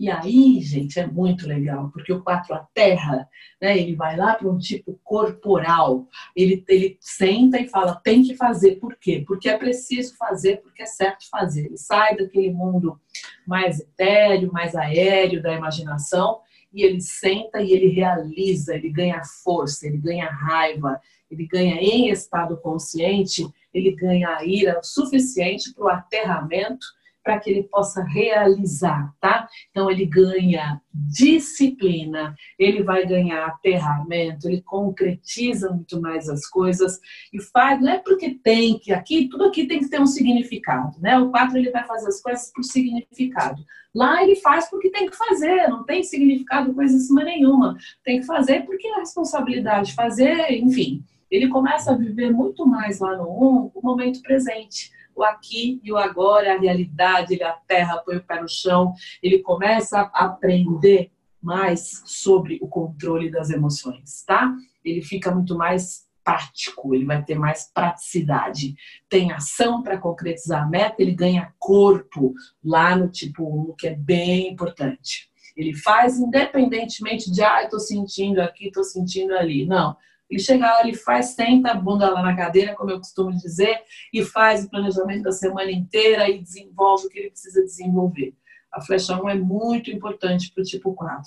E 0.02 0.10
aí, 0.10 0.60
gente, 0.62 1.00
é 1.00 1.06
muito 1.06 1.48
legal, 1.48 1.92
porque 1.94 2.12
o 2.12 2.24
4 2.24 2.56
a 2.56 2.68
terra, 2.74 3.30
né, 3.62 3.78
ele 3.78 3.96
vai 3.96 4.18
lá 4.18 4.34
para 4.34 4.50
um 4.50 4.58
tipo 4.58 5.00
corporal. 5.04 6.08
Ele, 6.36 6.66
ele 6.68 6.98
senta 7.00 7.60
e 7.60 7.68
fala, 7.68 8.02
tem 8.04 8.24
que 8.24 8.36
fazer. 8.36 8.78
Por 8.78 8.96
quê? 8.96 9.24
Porque 9.28 9.48
é 9.48 9.56
preciso 9.56 10.18
fazer, 10.18 10.58
porque 10.58 10.82
é 10.82 10.88
certo 10.88 11.30
fazer. 11.30 11.68
Ele 11.68 11.78
sai 11.78 12.18
daquele 12.18 12.52
mundo 12.52 13.00
mais 13.46 13.80
etéreo, 13.80 14.52
mais 14.52 14.74
aéreo 14.74 15.40
da 15.40 15.54
imaginação, 15.54 16.40
e 16.74 16.82
ele 16.82 17.00
senta 17.00 17.62
e 17.62 17.72
ele 17.72 17.90
realiza, 17.90 18.74
ele 18.74 18.90
ganha 18.90 19.22
força, 19.44 19.86
ele 19.86 20.00
ganha 20.00 20.32
raiva, 20.32 21.00
ele 21.30 21.46
ganha 21.46 21.76
em 21.76 22.10
estado 22.10 22.58
consciente, 22.58 23.48
ele 23.72 23.92
ganha 23.92 24.30
a 24.30 24.44
ira 24.44 24.82
suficiente 24.82 25.72
para 25.76 25.86
o 25.86 25.90
aterramento 25.90 26.88
para 27.24 27.40
que 27.40 27.50
ele 27.50 27.64
possa 27.64 28.04
realizar, 28.04 29.14
tá? 29.20 29.48
Então 29.70 29.90
ele 29.90 30.06
ganha 30.06 30.82
disciplina, 30.94 32.36
ele 32.58 32.84
vai 32.84 33.06
ganhar 33.06 33.46
aterramento, 33.46 34.48
ele 34.48 34.62
concretiza 34.62 35.70
muito 35.70 36.02
mais 36.02 36.28
as 36.28 36.46
coisas 36.48 37.00
e 37.34 37.42
faz, 37.42 37.82
não 37.82 37.92
é 37.92 38.00
porque 38.00 38.32
tem 38.44 38.80
que 38.80 38.92
aqui, 38.92 39.30
tudo 39.30 39.46
aqui 39.46 39.66
tem 39.66 39.80
que 39.80 39.90
ter 39.90 40.02
um 40.02 40.06
significado, 40.06 41.00
né? 41.00 41.18
O 41.20 41.30
4 41.30 41.58
ele 41.58 41.72
vai 41.72 41.86
fazer 41.86 42.08
as 42.08 42.22
coisas 42.22 42.52
por 42.54 42.64
significado. 42.64 43.64
Lá 43.94 44.24
ele 44.24 44.38
faz 44.38 44.70
porque 44.70 44.90
tem 44.90 45.10
que 45.10 45.16
fazer, 45.16 45.68
não 45.68 45.84
tem 45.84 46.04
significado 46.04 46.74
coisa 46.74 46.96
acima 46.96 47.24
nenhuma. 47.24 47.78
Tem 48.04 48.22
que 48.22 48.26
fazer 48.26 48.66
porque 48.66 48.88
é 48.88 48.96
a 48.96 49.00
responsabilidade 49.00 49.90
de 49.90 49.96
fazer, 49.96 50.52
enfim. 50.54 51.04
Ele 51.30 51.48
começa 51.50 51.92
a 51.92 51.98
viver 51.98 52.32
muito 52.32 52.66
mais 52.66 53.00
lá 53.00 53.16
no 53.18 53.24
1 53.24 53.72
o 53.74 53.82
momento 53.82 54.22
presente 54.22 54.92
o 55.16 55.24
aqui 55.24 55.80
e 55.84 55.92
o 55.92 55.98
agora, 55.98 56.54
a 56.54 56.60
realidade, 56.60 57.34
ele 57.34 57.44
aterra, 57.44 58.02
põe 58.06 58.18
o 58.18 58.24
pé 58.24 58.42
no 58.42 58.48
chão, 58.48 58.94
ele 59.22 59.40
começa 59.40 60.00
a 60.14 60.26
aprender 60.26 61.12
mais 61.42 62.02
sobre 62.06 62.60
o 62.62 62.68
controle 62.68 63.32
das 63.32 63.50
emoções, 63.50 64.24
tá? 64.26 64.54
Ele 64.84 65.02
fica 65.02 65.32
muito 65.32 65.58
mais 65.58 66.08
prático, 66.24 66.94
ele 66.94 67.06
vai 67.06 67.24
ter 67.24 67.36
mais 67.36 67.70
praticidade. 67.74 68.76
Tem 69.10 69.32
ação 69.32 69.82
para 69.82 69.98
concretizar 69.98 70.64
a 70.64 70.68
meta, 70.68 71.02
ele 71.02 71.14
ganha 71.14 71.54
corpo 71.58 72.34
lá 72.64 72.96
no 72.96 73.10
tipo 73.10 73.72
1, 73.72 73.76
que 73.76 73.88
é 73.88 73.96
bem 73.96 74.52
importante. 74.52 75.30
Ele 75.56 75.76
faz 75.76 76.20
independentemente 76.20 77.32
de, 77.32 77.44
ah, 77.44 77.64
estou 77.64 77.80
sentindo 77.80 78.40
aqui, 78.40 78.68
estou 78.68 78.84
sentindo 78.84 79.34
ali. 79.34 79.66
Não, 79.66 79.98
Ele 80.32 80.40
chega 80.40 80.66
lá, 80.66 80.80
ele 80.82 80.96
faz, 80.96 81.32
senta 81.36 81.72
a 81.72 81.74
bunda 81.74 82.10
lá 82.10 82.24
na 82.24 82.34
cadeira, 82.34 82.74
como 82.74 82.90
eu 82.90 83.00
costumo 83.00 83.32
dizer, 83.32 83.84
e 84.14 84.24
faz 84.24 84.64
o 84.64 84.70
planejamento 84.70 85.24
da 85.24 85.32
semana 85.34 85.70
inteira 85.70 86.30
e 86.30 86.40
desenvolve 86.40 87.06
o 87.06 87.10
que 87.10 87.20
ele 87.20 87.32
precisa 87.32 87.62
desenvolver. 87.62 88.34
A 88.72 88.80
flecha 88.80 89.22
1 89.22 89.30
é 89.30 89.36
muito 89.36 89.92
importante 89.92 90.50
para 90.54 90.62
o 90.62 90.66
tipo 90.66 90.94
4. 90.94 91.26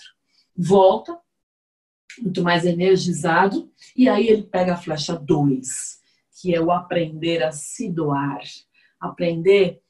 Volta, 0.57 1.19
muito 2.19 2.43
mais 2.43 2.65
energizado, 2.65 3.71
e 3.95 4.09
aí 4.09 4.27
ele 4.27 4.45
pega 4.45 4.73
a 4.73 4.79
flecha 4.79 5.15
2, 5.15 5.69
que 6.41 6.55
é 6.55 6.61
o 6.61 6.71
aprender 6.71 7.43
a 7.43 7.53
se 7.53 7.91
doar. 7.91 8.41
Aprender 8.99 9.83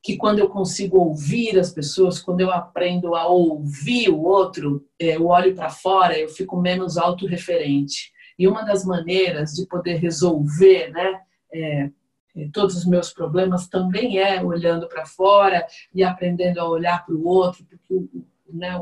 que 0.00 0.16
quando 0.16 0.38
eu 0.38 0.48
consigo 0.48 0.98
ouvir 0.98 1.58
as 1.58 1.72
pessoas, 1.72 2.20
quando 2.20 2.40
eu 2.40 2.52
aprendo 2.52 3.16
a 3.16 3.26
ouvir 3.26 4.10
o 4.10 4.22
outro, 4.22 4.86
é, 5.00 5.16
eu 5.16 5.26
olho 5.26 5.56
para 5.56 5.70
fora, 5.70 6.16
eu 6.16 6.28
fico 6.28 6.60
menos 6.60 6.96
autorreferente. 6.96 8.13
E 8.38 8.48
uma 8.48 8.62
das 8.62 8.84
maneiras 8.84 9.52
de 9.52 9.66
poder 9.66 9.96
resolver 9.96 10.90
né, 10.90 11.20
é, 11.52 11.90
é 12.36 12.48
todos 12.52 12.76
os 12.76 12.84
meus 12.84 13.12
problemas 13.12 13.68
também 13.68 14.18
é 14.18 14.42
olhando 14.42 14.88
para 14.88 15.06
fora 15.06 15.66
e 15.94 16.02
aprendendo 16.02 16.58
a 16.58 16.68
olhar 16.68 17.04
para 17.04 17.14
o 17.14 17.26
outro, 17.26 17.64
porque 17.64 17.94
o, 17.94 18.08
né, 18.52 18.76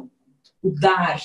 o 0.62 0.70
dar, 0.70 1.20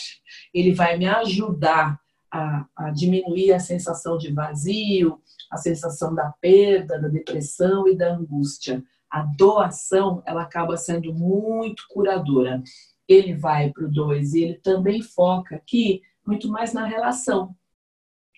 ele 0.53 0.73
vai 0.73 0.97
me 0.97 1.07
ajudar 1.07 1.99
a, 2.31 2.65
a 2.75 2.91
diminuir 2.91 3.53
a 3.53 3.59
sensação 3.59 4.17
de 4.17 4.33
vazio, 4.33 5.21
a 5.49 5.57
sensação 5.57 6.13
da 6.13 6.33
perda, 6.41 6.99
da 6.99 7.07
depressão 7.07 7.87
e 7.87 7.95
da 7.95 8.13
angústia 8.13 8.83
a 9.09 9.21
doação 9.21 10.21
ela 10.25 10.43
acaba 10.43 10.77
sendo 10.77 11.13
muito 11.13 11.83
curadora. 11.89 12.61
Ele 13.07 13.33
vai 13.33 13.71
para 13.71 13.85
o 13.85 13.91
2 13.91 14.33
e 14.33 14.43
ele 14.43 14.53
também 14.55 15.01
foca 15.01 15.55
aqui 15.55 16.01
muito 16.25 16.49
mais 16.49 16.73
na 16.73 16.85
relação. 16.85 17.55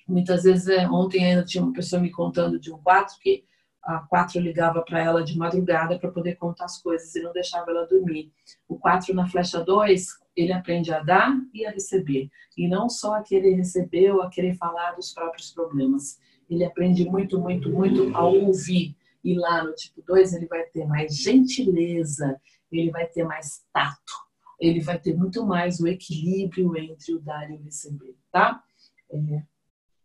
Muitas 0.09 0.43
vezes, 0.43 0.67
é, 0.67 0.89
ontem 0.89 1.23
ainda 1.23 1.45
tinha 1.45 1.63
uma 1.63 1.71
pessoa 1.71 2.01
me 2.01 2.09
contando 2.09 2.59
de 2.59 2.73
um 2.73 2.79
4 2.79 3.15
que 3.21 3.45
a 3.83 3.99
4 3.99 4.41
ligava 4.41 4.81
para 4.81 5.01
ela 5.01 5.23
de 5.23 5.37
madrugada 5.37 5.99
para 5.99 6.11
poder 6.11 6.35
contar 6.35 6.65
as 6.65 6.81
coisas 6.81 7.15
e 7.15 7.21
não 7.21 7.31
deixava 7.31 7.69
ela 7.69 7.85
dormir. 7.85 8.31
O 8.67 8.77
4 8.77 9.13
na 9.13 9.27
flecha 9.27 9.63
2, 9.63 10.07
ele 10.35 10.51
aprende 10.51 10.91
a 10.91 10.99
dar 10.99 11.31
e 11.53 11.63
a 11.63 11.71
receber. 11.71 12.29
E 12.57 12.67
não 12.67 12.89
só 12.89 13.15
a 13.15 13.21
querer 13.21 13.53
receber 13.53 14.11
ou 14.11 14.23
a 14.23 14.29
querer 14.29 14.55
falar 14.55 14.93
dos 14.93 15.13
próprios 15.13 15.51
problemas. 15.51 16.19
Ele 16.49 16.65
aprende 16.65 17.05
muito, 17.05 17.39
muito, 17.39 17.69
muito 17.69 18.15
a 18.17 18.25
ouvir 18.25 18.97
e 19.23 19.37
lá 19.37 19.63
no 19.63 19.73
tipo 19.73 20.01
2 20.01 20.33
ele 20.33 20.47
vai 20.47 20.63
ter 20.63 20.85
mais 20.85 21.15
gentileza, 21.15 22.41
ele 22.71 22.89
vai 22.89 23.05
ter 23.05 23.23
mais 23.23 23.63
tato, 23.71 24.13
ele 24.59 24.81
vai 24.81 24.97
ter 24.97 25.15
muito 25.15 25.45
mais 25.45 25.79
o 25.79 25.87
equilíbrio 25.87 26.75
entre 26.77 27.13
o 27.13 27.19
dar 27.19 27.49
e 27.51 27.53
o 27.53 27.61
receber, 27.61 28.15
tá? 28.31 28.63
É, 29.11 29.43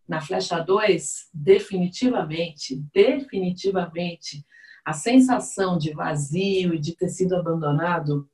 na 0.08 0.20
flecha 0.20 0.60
2, 0.60 1.28
definitivamente, 1.32 2.76
definitivamente, 2.92 4.44
a 4.84 4.92
sensação 4.92 5.78
de 5.78 5.92
vazio 5.92 6.74
e 6.74 6.78
de 6.78 6.94
ter 6.94 7.08
sido 7.08 7.34
abandonado, 7.34 8.28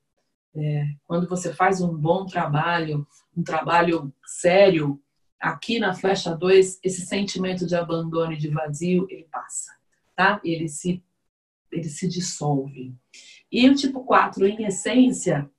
é, 0.55 0.85
quando 1.07 1.29
você 1.29 1.55
faz 1.55 1.81
um 1.81 1.97
bom 1.97 2.27
trabalho, 2.27 3.07
um 3.37 3.43
trabalho 3.43 4.13
sério, 4.27 5.01
aqui 5.39 5.79
na 5.79 5.95
flecha 5.95 6.35
2, 6.35 6.81
esse 6.83 7.03
sentimento 7.03 7.67
de 7.67 7.77
abandono 7.77 8.33
e 8.33 8.37
de 8.37 8.49
vazio, 8.49 9.07
ele 9.09 9.29
passa 9.31 9.81
tá? 10.21 10.39
Ele 10.45 10.69
se, 10.69 11.03
ele 11.73 11.89
se 11.89 12.07
dissolve. 12.07 12.95
E 13.51 13.71
o 13.71 13.75
tipo 13.75 14.05
4, 14.05 14.47
em 14.47 14.65
essência, 14.67 15.51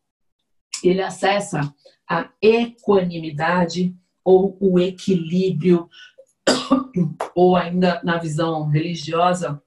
ele 0.83 1.01
acessa 1.01 1.73
a 2.07 2.29
equanimidade 2.39 3.95
ou 4.23 4.57
o 4.59 4.79
equilíbrio, 4.79 5.89
ou 7.35 7.55
ainda 7.55 8.01
na 8.03 8.17
visão 8.17 8.67
religiosa, 8.67 9.61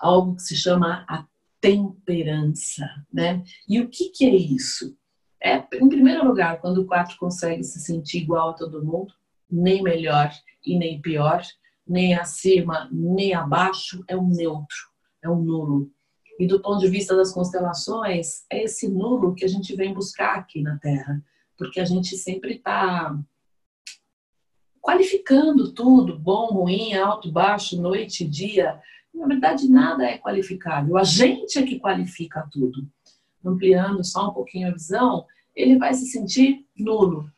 algo 0.00 0.36
que 0.36 0.42
se 0.42 0.56
chama 0.56 1.04
a 1.08 1.26
temperança, 1.60 2.86
né? 3.12 3.42
E 3.68 3.80
o 3.80 3.88
que, 3.88 4.08
que 4.10 4.24
é 4.24 4.34
isso? 4.34 4.96
É, 5.42 5.56
em 5.74 5.88
primeiro 5.88 6.26
lugar, 6.26 6.60
quando 6.60 6.78
o 6.78 6.86
4 6.86 7.16
consegue 7.18 7.62
se 7.62 7.80
sentir 7.80 8.18
igual 8.18 8.50
a 8.50 8.54
todo 8.54 8.84
mundo, 8.84 9.12
nem 9.50 9.82
melhor 9.82 10.30
e 10.64 10.78
nem 10.78 11.00
pior, 11.00 11.42
nem 11.86 12.14
acima, 12.14 12.88
nem 12.92 13.34
abaixo, 13.34 14.04
é 14.06 14.16
um 14.16 14.28
neutro, 14.28 14.76
é 15.22 15.28
um 15.28 15.42
nulo. 15.42 15.90
E 16.38 16.46
do 16.46 16.60
ponto 16.60 16.80
de 16.80 16.88
vista 16.88 17.16
das 17.16 17.32
constelações, 17.32 18.44
é 18.50 18.64
esse 18.64 18.88
nulo 18.88 19.34
que 19.34 19.44
a 19.44 19.48
gente 19.48 19.74
vem 19.74 19.92
buscar 19.92 20.36
aqui 20.36 20.62
na 20.62 20.78
Terra, 20.78 21.22
porque 21.60 21.78
a 21.78 21.84
gente 21.84 22.16
sempre 22.16 22.54
está 22.54 23.14
qualificando 24.80 25.70
tudo, 25.72 26.18
bom, 26.18 26.46
ruim, 26.46 26.94
alto, 26.94 27.30
baixo, 27.30 27.78
noite, 27.78 28.26
dia. 28.26 28.80
Na 29.12 29.26
verdade, 29.26 29.68
nada 29.68 30.04
é 30.04 30.16
qualificável. 30.16 30.96
A 30.96 31.04
gente 31.04 31.58
é 31.58 31.62
que 31.62 31.78
qualifica 31.78 32.48
tudo. 32.50 32.88
Ampliando 33.44 34.02
só 34.02 34.30
um 34.30 34.32
pouquinho 34.32 34.68
a 34.68 34.72
visão, 34.72 35.26
ele 35.54 35.76
vai 35.76 35.92
se 35.92 36.06
sentir 36.06 36.66
nulo. 36.74 37.30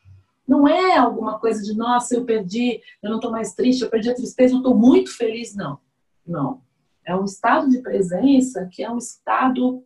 Não 0.47 0.69
é 0.69 0.97
alguma 0.97 1.41
coisa 1.41 1.61
de, 1.61 1.77
nossa, 1.77 2.15
eu 2.15 2.25
perdi, 2.25 2.81
eu 3.03 3.11
não 3.11 3.17
estou 3.17 3.33
mais 3.33 3.55
triste, 3.55 3.83
eu 3.83 3.91
perdi 3.91 4.09
a 4.09 4.15
tristeza, 4.15 4.55
eu 4.55 4.59
estou 4.59 4.79
muito 4.79 5.11
feliz. 5.17 5.53
Não, 5.57 5.81
não. 6.25 6.63
É 7.05 7.17
um 7.17 7.25
estado 7.25 7.69
de 7.69 7.83
presença 7.83 8.69
que 8.71 8.85
é 8.85 8.91
um 8.91 8.99
estado 8.99 9.85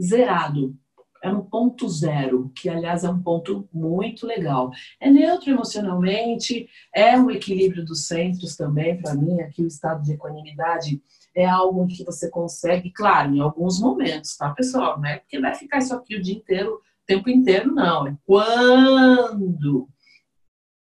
zerado. 0.00 0.78
É 1.24 1.28
um 1.30 1.40
ponto 1.40 1.88
zero, 1.88 2.52
que 2.54 2.68
aliás 2.68 3.02
é 3.02 3.08
um 3.08 3.22
ponto 3.22 3.66
muito 3.72 4.26
legal. 4.26 4.70
É 5.00 5.10
neutro 5.10 5.50
emocionalmente, 5.50 6.68
é 6.94 7.18
um 7.18 7.30
equilíbrio 7.30 7.82
dos 7.82 8.06
centros 8.06 8.56
também, 8.56 9.00
para 9.00 9.14
mim, 9.14 9.40
aqui 9.40 9.62
o 9.62 9.66
estado 9.66 10.02
de 10.02 10.12
equanimidade 10.12 11.02
é 11.34 11.46
algo 11.46 11.86
que 11.86 12.04
você 12.04 12.28
consegue, 12.28 12.90
claro, 12.90 13.34
em 13.34 13.40
alguns 13.40 13.80
momentos, 13.80 14.36
tá, 14.36 14.50
pessoal? 14.50 15.00
Não 15.00 15.08
é 15.08 15.18
porque 15.18 15.40
vai 15.40 15.54
ficar 15.54 15.78
isso 15.78 15.94
aqui 15.94 16.14
o 16.14 16.22
dia 16.22 16.34
inteiro 16.34 16.78
tempo 17.06 17.30
inteiro, 17.30 17.72
não. 17.72 18.06
É 18.06 18.16
quando, 18.26 19.88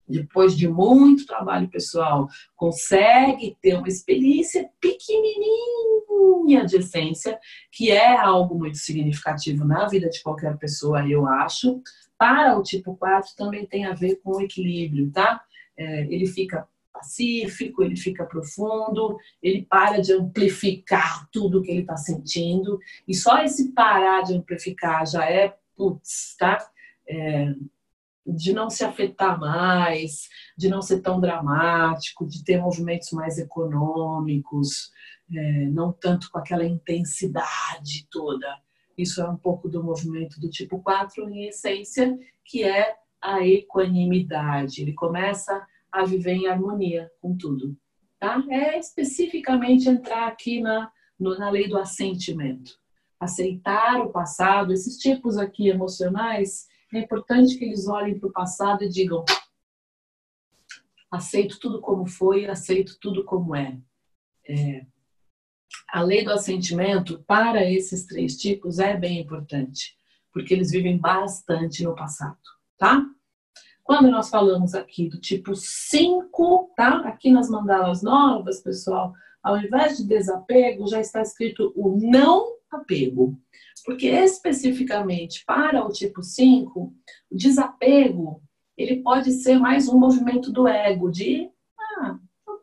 depois 0.05 0.55
de 0.55 0.67
muito 0.67 1.25
trabalho 1.25 1.69
pessoal, 1.69 2.27
consegue 2.57 3.57
ter 3.61 3.75
uma 3.75 3.87
experiência 3.87 4.69
pequenininha 4.81 5.94
de 6.65 6.77
essência, 6.77 7.39
que 7.71 7.91
é 7.91 8.15
algo 8.15 8.57
muito 8.57 8.77
significativo 8.77 9.65
na 9.65 9.87
vida 9.87 10.09
de 10.09 10.21
qualquer 10.21 10.57
pessoa, 10.57 11.07
eu 11.07 11.27
acho. 11.27 11.81
Para 12.17 12.57
o 12.57 12.63
tipo 12.63 12.95
4 12.95 13.35
também 13.35 13.65
tem 13.65 13.85
a 13.85 13.93
ver 13.93 14.17
com 14.17 14.37
o 14.37 14.41
equilíbrio, 14.41 15.11
tá? 15.11 15.41
É, 15.77 16.01
ele 16.03 16.27
fica 16.27 16.67
pacífico, 16.93 17.83
ele 17.83 17.97
fica 17.97 18.25
profundo, 18.25 19.17
ele 19.43 19.65
para 19.69 19.99
de 19.99 20.13
amplificar 20.13 21.27
tudo 21.29 21.61
que 21.61 21.69
ele 21.69 21.81
está 21.81 21.97
sentindo, 21.97 22.79
e 23.05 23.13
só 23.13 23.43
esse 23.43 23.73
parar 23.73 24.21
de 24.21 24.33
amplificar 24.33 25.05
já 25.05 25.29
é 25.29 25.57
putz, 25.75 26.35
tá? 26.39 26.57
É, 27.07 27.53
de 28.25 28.53
não 28.53 28.69
se 28.69 28.83
afetar 28.83 29.39
mais, 29.39 30.29
de 30.57 30.67
não 30.67 30.81
ser 30.81 31.01
tão 31.01 31.19
dramático, 31.19 32.25
de 32.25 32.43
ter 32.43 32.59
movimentos 32.59 33.11
mais 33.11 33.37
econômicos, 33.37 34.89
é, 35.33 35.65
não 35.65 35.91
tanto 35.91 36.29
com 36.31 36.37
aquela 36.37 36.65
intensidade 36.65 38.07
toda. 38.09 38.47
Isso 38.97 39.21
é 39.21 39.29
um 39.29 39.37
pouco 39.37 39.67
do 39.67 39.83
movimento 39.83 40.39
do 40.39 40.49
tipo 40.49 40.79
4, 40.81 41.29
em 41.29 41.47
essência, 41.47 42.17
que 42.43 42.63
é 42.63 42.95
a 43.21 43.45
equanimidade. 43.45 44.81
Ele 44.81 44.93
começa 44.93 45.65
a 45.91 46.05
viver 46.05 46.33
em 46.33 46.47
harmonia 46.47 47.11
com 47.21 47.35
tudo. 47.35 47.75
Tá? 48.19 48.43
É 48.49 48.79
especificamente 48.79 49.89
entrar 49.89 50.27
aqui 50.27 50.61
na, 50.61 50.91
na 51.19 51.49
lei 51.49 51.67
do 51.67 51.77
assentimento 51.77 52.79
aceitar 53.19 54.01
o 54.01 54.11
passado, 54.11 54.71
esses 54.71 54.97
tipos 54.97 55.37
aqui 55.37 55.67
emocionais, 55.67 56.67
é 56.93 56.99
importante 56.99 57.57
que 57.57 57.65
eles 57.65 57.87
olhem 57.87 58.17
para 58.17 58.29
o 58.29 58.33
passado 58.33 58.83
e 58.83 58.89
digam: 58.89 59.23
aceito 61.11 61.59
tudo 61.59 61.81
como 61.81 62.05
foi, 62.05 62.45
aceito 62.45 62.97
tudo 62.99 63.25
como 63.25 63.55
é. 63.55 63.77
é. 64.47 64.85
A 65.91 66.01
lei 66.01 66.23
do 66.23 66.31
assentimento, 66.31 67.23
para 67.27 67.69
esses 67.69 68.05
três 68.05 68.35
tipos, 68.37 68.79
é 68.79 68.97
bem 68.97 69.19
importante, 69.21 69.95
porque 70.33 70.53
eles 70.53 70.71
vivem 70.71 70.97
bastante 70.97 71.83
no 71.83 71.95
passado, 71.95 72.37
tá? 72.77 73.05
Quando 73.83 74.09
nós 74.09 74.29
falamos 74.29 74.73
aqui 74.73 75.07
do 75.07 75.19
tipo 75.21 75.55
5, 75.55 76.73
tá? 76.75 77.01
Aqui 77.07 77.31
nas 77.31 77.49
mandalas 77.49 78.01
novas, 78.01 78.59
pessoal, 78.59 79.13
ao 79.43 79.59
invés 79.59 79.97
de 79.97 80.07
desapego, 80.07 80.87
já 80.87 80.99
está 80.99 81.21
escrito 81.21 81.71
o 81.75 81.95
não 81.95 82.55
apego. 82.71 83.39
Porque 83.85 84.07
especificamente 84.07 85.43
para 85.45 85.85
o 85.85 85.91
tipo 85.91 86.23
5, 86.23 86.79
o 87.29 87.37
desapego, 87.37 88.41
ele 88.75 89.03
pode 89.03 89.31
ser 89.31 89.59
mais 89.59 89.87
um 89.87 89.99
movimento 89.99 90.51
do 90.51 90.67
ego, 90.67 91.11
de 91.11 91.51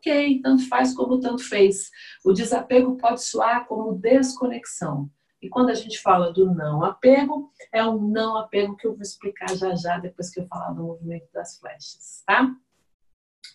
ok, 0.03 0.41
tanto 0.41 0.67
faz 0.67 0.93
como 0.93 1.19
tanto 1.19 1.43
fez. 1.43 1.89
O 2.23 2.33
desapego 2.33 2.97
pode 2.97 3.23
soar 3.23 3.65
como 3.65 3.95
desconexão. 3.95 5.09
E 5.41 5.49
quando 5.49 5.69
a 5.69 5.73
gente 5.73 5.99
fala 5.99 6.31
do 6.31 6.53
não 6.53 6.83
apego, 6.83 7.51
é 7.71 7.83
um 7.85 7.99
não 7.99 8.37
apego 8.37 8.75
que 8.75 8.87
eu 8.87 8.93
vou 8.93 9.01
explicar 9.01 9.55
já 9.55 9.75
já 9.75 9.97
depois 9.97 10.29
que 10.29 10.39
eu 10.39 10.47
falar 10.47 10.71
do 10.71 10.83
movimento 10.83 11.27
das 11.33 11.57
flechas, 11.57 12.23
tá? 12.25 12.49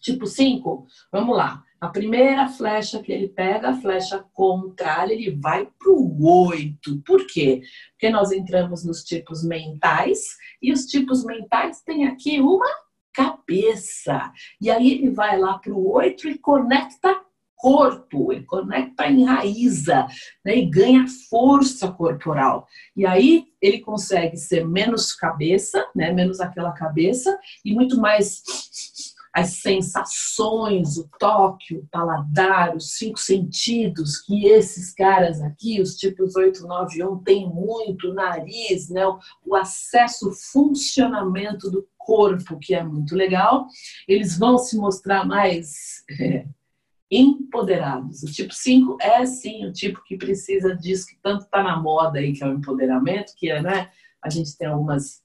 Tipo 0.03 0.27
5, 0.27 0.87
vamos 1.11 1.37
lá. 1.37 1.65
A 1.81 1.89
primeira 1.89 2.49
flecha 2.49 3.03
que 3.03 3.11
ele 3.11 3.29
pega, 3.29 3.71
a 3.71 3.81
flecha 3.81 4.25
contrária, 4.33 5.15
ele 5.15 5.31
vai 5.31 5.67
para 5.79 5.91
o 5.91 6.47
8. 6.47 7.03
Por 7.07 7.27
quê? 7.27 7.63
Porque 7.93 8.11
nós 8.11 8.33
entramos 8.33 8.85
nos 8.85 9.03
tipos 9.03 9.43
mentais 9.43 10.37
e 10.61 10.73
os 10.73 10.85
tipos 10.87 11.25
mentais 11.25 11.81
têm 11.83 12.07
aqui 12.07 12.41
uma 12.41 12.69
cabeça. 13.19 14.33
E 14.61 14.71
aí 14.71 14.93
ele 14.93 15.11
vai 15.11 15.37
lá 15.37 15.59
para 15.59 15.73
o 15.73 15.93
8 15.93 16.29
e 16.29 16.39
conecta 16.39 17.21
corpo, 17.57 18.33
ele 18.33 18.45
conecta, 18.45 19.09
enraiza 19.09 20.07
né, 20.45 20.59
e 20.59 20.65
ganha 20.65 21.05
força 21.29 21.91
corporal. 21.91 22.69
E 22.97 23.05
aí 23.05 23.47
ele 23.61 23.81
consegue 23.81 24.37
ser 24.37 24.65
menos 24.65 25.13
cabeça, 25.13 25.85
né, 25.93 26.13
menos 26.13 26.39
aquela 26.41 26.71
cabeça, 26.71 27.37
e 27.65 27.75
muito 27.75 28.01
mais 28.01 28.43
as 29.39 29.61
sensações, 29.61 30.99
o 30.99 31.09
toque, 31.17 31.77
o 31.77 31.87
paladar, 31.93 32.75
os 32.75 32.97
cinco 32.97 33.21
sentidos 33.21 34.21
que 34.21 34.47
esses 34.47 34.93
caras 34.93 35.41
aqui, 35.41 35.81
os 35.81 35.97
tipos 35.97 36.35
891, 36.35 37.23
têm 37.23 37.49
muito, 37.49 38.09
o 38.09 38.15
nariz, 38.15 38.89
né, 38.89 39.03
o 39.47 39.55
acesso, 39.55 40.31
o 40.31 40.33
funcionamento 40.33 41.71
do 41.71 41.87
corpo, 41.97 42.59
que 42.59 42.75
é 42.75 42.83
muito 42.83 43.15
legal. 43.15 43.69
Eles 44.09 44.37
vão 44.37 44.59
se 44.59 44.77
mostrar 44.77 45.25
mais 45.25 46.03
é, 46.21 46.45
empoderados. 47.09 48.25
O 48.25 48.33
tipo 48.33 48.53
5 48.53 48.97
é 49.01 49.25
sim 49.25 49.67
o 49.67 49.73
tipo 49.73 50.03
que 50.03 50.17
precisa 50.17 50.75
disso, 50.75 51.07
que 51.07 51.17
tanto 51.23 51.45
está 51.45 51.63
na 51.63 51.81
moda 51.81 52.19
aí, 52.19 52.33
que 52.33 52.43
é 52.43 52.49
o 52.49 52.55
empoderamento, 52.55 53.35
que 53.37 53.49
é, 53.49 53.63
né? 53.63 53.89
A 54.21 54.29
gente 54.29 54.59
tem 54.59 54.67
algumas, 54.67 55.23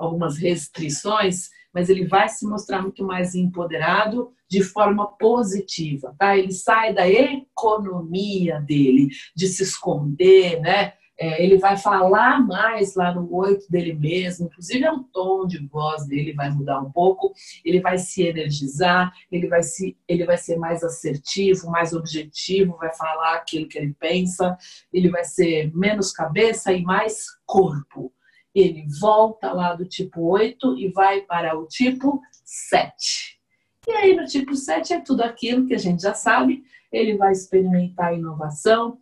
algumas 0.00 0.38
restrições, 0.38 1.50
mas 1.72 1.88
ele 1.88 2.06
vai 2.06 2.28
se 2.28 2.46
mostrar 2.46 2.82
muito 2.82 3.04
mais 3.04 3.34
empoderado 3.34 4.32
de 4.48 4.62
forma 4.62 5.06
positiva, 5.16 6.14
tá? 6.18 6.36
Ele 6.36 6.52
sai 6.52 6.92
da 6.92 7.08
economia 7.08 8.60
dele, 8.60 9.08
de 9.36 9.46
se 9.46 9.62
esconder, 9.62 10.60
né? 10.60 10.94
É, 11.22 11.44
ele 11.44 11.58
vai 11.58 11.76
falar 11.76 12.40
mais 12.46 12.94
lá 12.94 13.14
no 13.14 13.30
oito 13.34 13.70
dele 13.70 13.92
mesmo, 13.92 14.46
inclusive 14.46 14.86
é 14.86 14.90
o 14.90 15.04
tom 15.04 15.46
de 15.46 15.58
voz 15.66 16.06
dele 16.06 16.32
vai 16.32 16.50
mudar 16.50 16.80
um 16.80 16.90
pouco, 16.90 17.34
ele 17.62 17.78
vai 17.78 17.98
se 17.98 18.22
energizar, 18.22 19.12
ele 19.30 19.46
vai, 19.46 19.62
se, 19.62 19.98
ele 20.08 20.24
vai 20.24 20.38
ser 20.38 20.56
mais 20.56 20.82
assertivo, 20.82 21.70
mais 21.70 21.92
objetivo, 21.92 22.78
vai 22.78 22.90
falar 22.94 23.34
aquilo 23.34 23.68
que 23.68 23.76
ele 23.76 23.94
pensa, 24.00 24.56
ele 24.90 25.10
vai 25.10 25.22
ser 25.22 25.70
menos 25.76 26.10
cabeça 26.10 26.72
e 26.72 26.82
mais 26.82 27.26
corpo. 27.44 28.10
Ele 28.54 28.86
volta 29.00 29.52
lá 29.52 29.74
do 29.74 29.84
tipo 29.84 30.22
8 30.22 30.78
e 30.78 30.88
vai 30.88 31.22
para 31.22 31.58
o 31.58 31.66
tipo 31.66 32.20
7. 32.44 33.38
E 33.88 33.92
aí 33.92 34.16
no 34.16 34.24
tipo 34.24 34.54
7 34.54 34.92
é 34.94 35.00
tudo 35.00 35.22
aquilo 35.22 35.66
que 35.66 35.74
a 35.74 35.78
gente 35.78 36.02
já 36.02 36.14
sabe, 36.14 36.64
ele 36.92 37.16
vai 37.16 37.32
experimentar 37.32 38.14
inovação, 38.14 38.98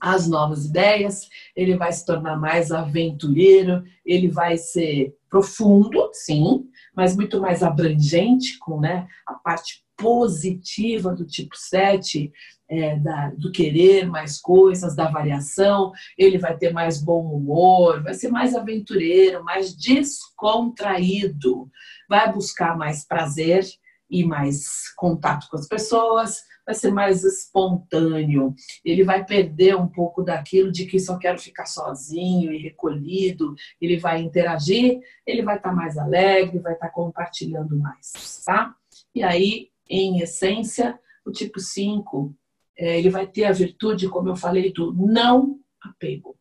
as 0.00 0.26
novas 0.26 0.64
ideias, 0.64 1.28
ele 1.54 1.76
vai 1.76 1.92
se 1.92 2.06
tornar 2.06 2.36
mais 2.36 2.72
aventureiro, 2.72 3.84
ele 4.04 4.28
vai 4.28 4.56
ser 4.56 5.14
profundo, 5.28 6.10
sim, 6.14 6.66
mas 6.96 7.14
muito 7.14 7.38
mais 7.40 7.62
abrangente, 7.62 8.58
com 8.58 8.80
né, 8.80 9.06
a 9.26 9.34
parte 9.34 9.84
positiva 9.96 11.14
do 11.14 11.26
tipo 11.26 11.54
7, 11.54 12.32
é, 12.70 12.96
da, 12.96 13.30
do 13.30 13.50
querer 13.50 14.06
mais 14.06 14.40
coisas, 14.40 14.94
da 14.94 15.10
variação, 15.10 15.90
ele 16.16 16.38
vai 16.38 16.56
ter 16.56 16.72
mais 16.72 17.02
bom 17.02 17.34
humor, 17.34 18.00
vai 18.02 18.14
ser 18.14 18.28
mais 18.28 18.54
aventureiro, 18.54 19.42
mais 19.42 19.74
descontraído, 19.76 21.68
vai 22.08 22.32
buscar 22.32 22.78
mais 22.78 23.04
prazer 23.04 23.66
e 24.08 24.24
mais 24.24 24.92
contato 24.96 25.48
com 25.50 25.56
as 25.56 25.66
pessoas, 25.66 26.44
vai 26.64 26.74
ser 26.74 26.92
mais 26.92 27.24
espontâneo, 27.24 28.54
ele 28.84 29.02
vai 29.02 29.24
perder 29.24 29.76
um 29.76 29.88
pouco 29.88 30.22
daquilo 30.22 30.70
de 30.70 30.86
que 30.86 31.00
só 31.00 31.18
quero 31.18 31.38
ficar 31.38 31.66
sozinho 31.66 32.52
e 32.52 32.58
recolhido, 32.58 33.54
ele 33.80 33.98
vai 33.98 34.20
interagir, 34.20 35.00
ele 35.26 35.42
vai 35.42 35.56
estar 35.56 35.70
tá 35.70 35.74
mais 35.74 35.98
alegre, 35.98 36.60
vai 36.60 36.74
estar 36.74 36.86
tá 36.86 36.92
compartilhando 36.92 37.76
mais, 37.76 38.42
tá? 38.44 38.74
E 39.12 39.24
aí, 39.24 39.70
em 39.88 40.20
essência, 40.20 40.98
o 41.24 41.32
tipo 41.32 41.58
5, 41.58 42.34
é, 42.80 42.98
ele 42.98 43.10
vai 43.10 43.26
ter 43.26 43.44
a 43.44 43.52
virtude, 43.52 44.08
como 44.08 44.28
eu 44.28 44.36
falei, 44.36 44.72
do 44.72 44.92
não 44.92 45.60
apego. 45.80 46.36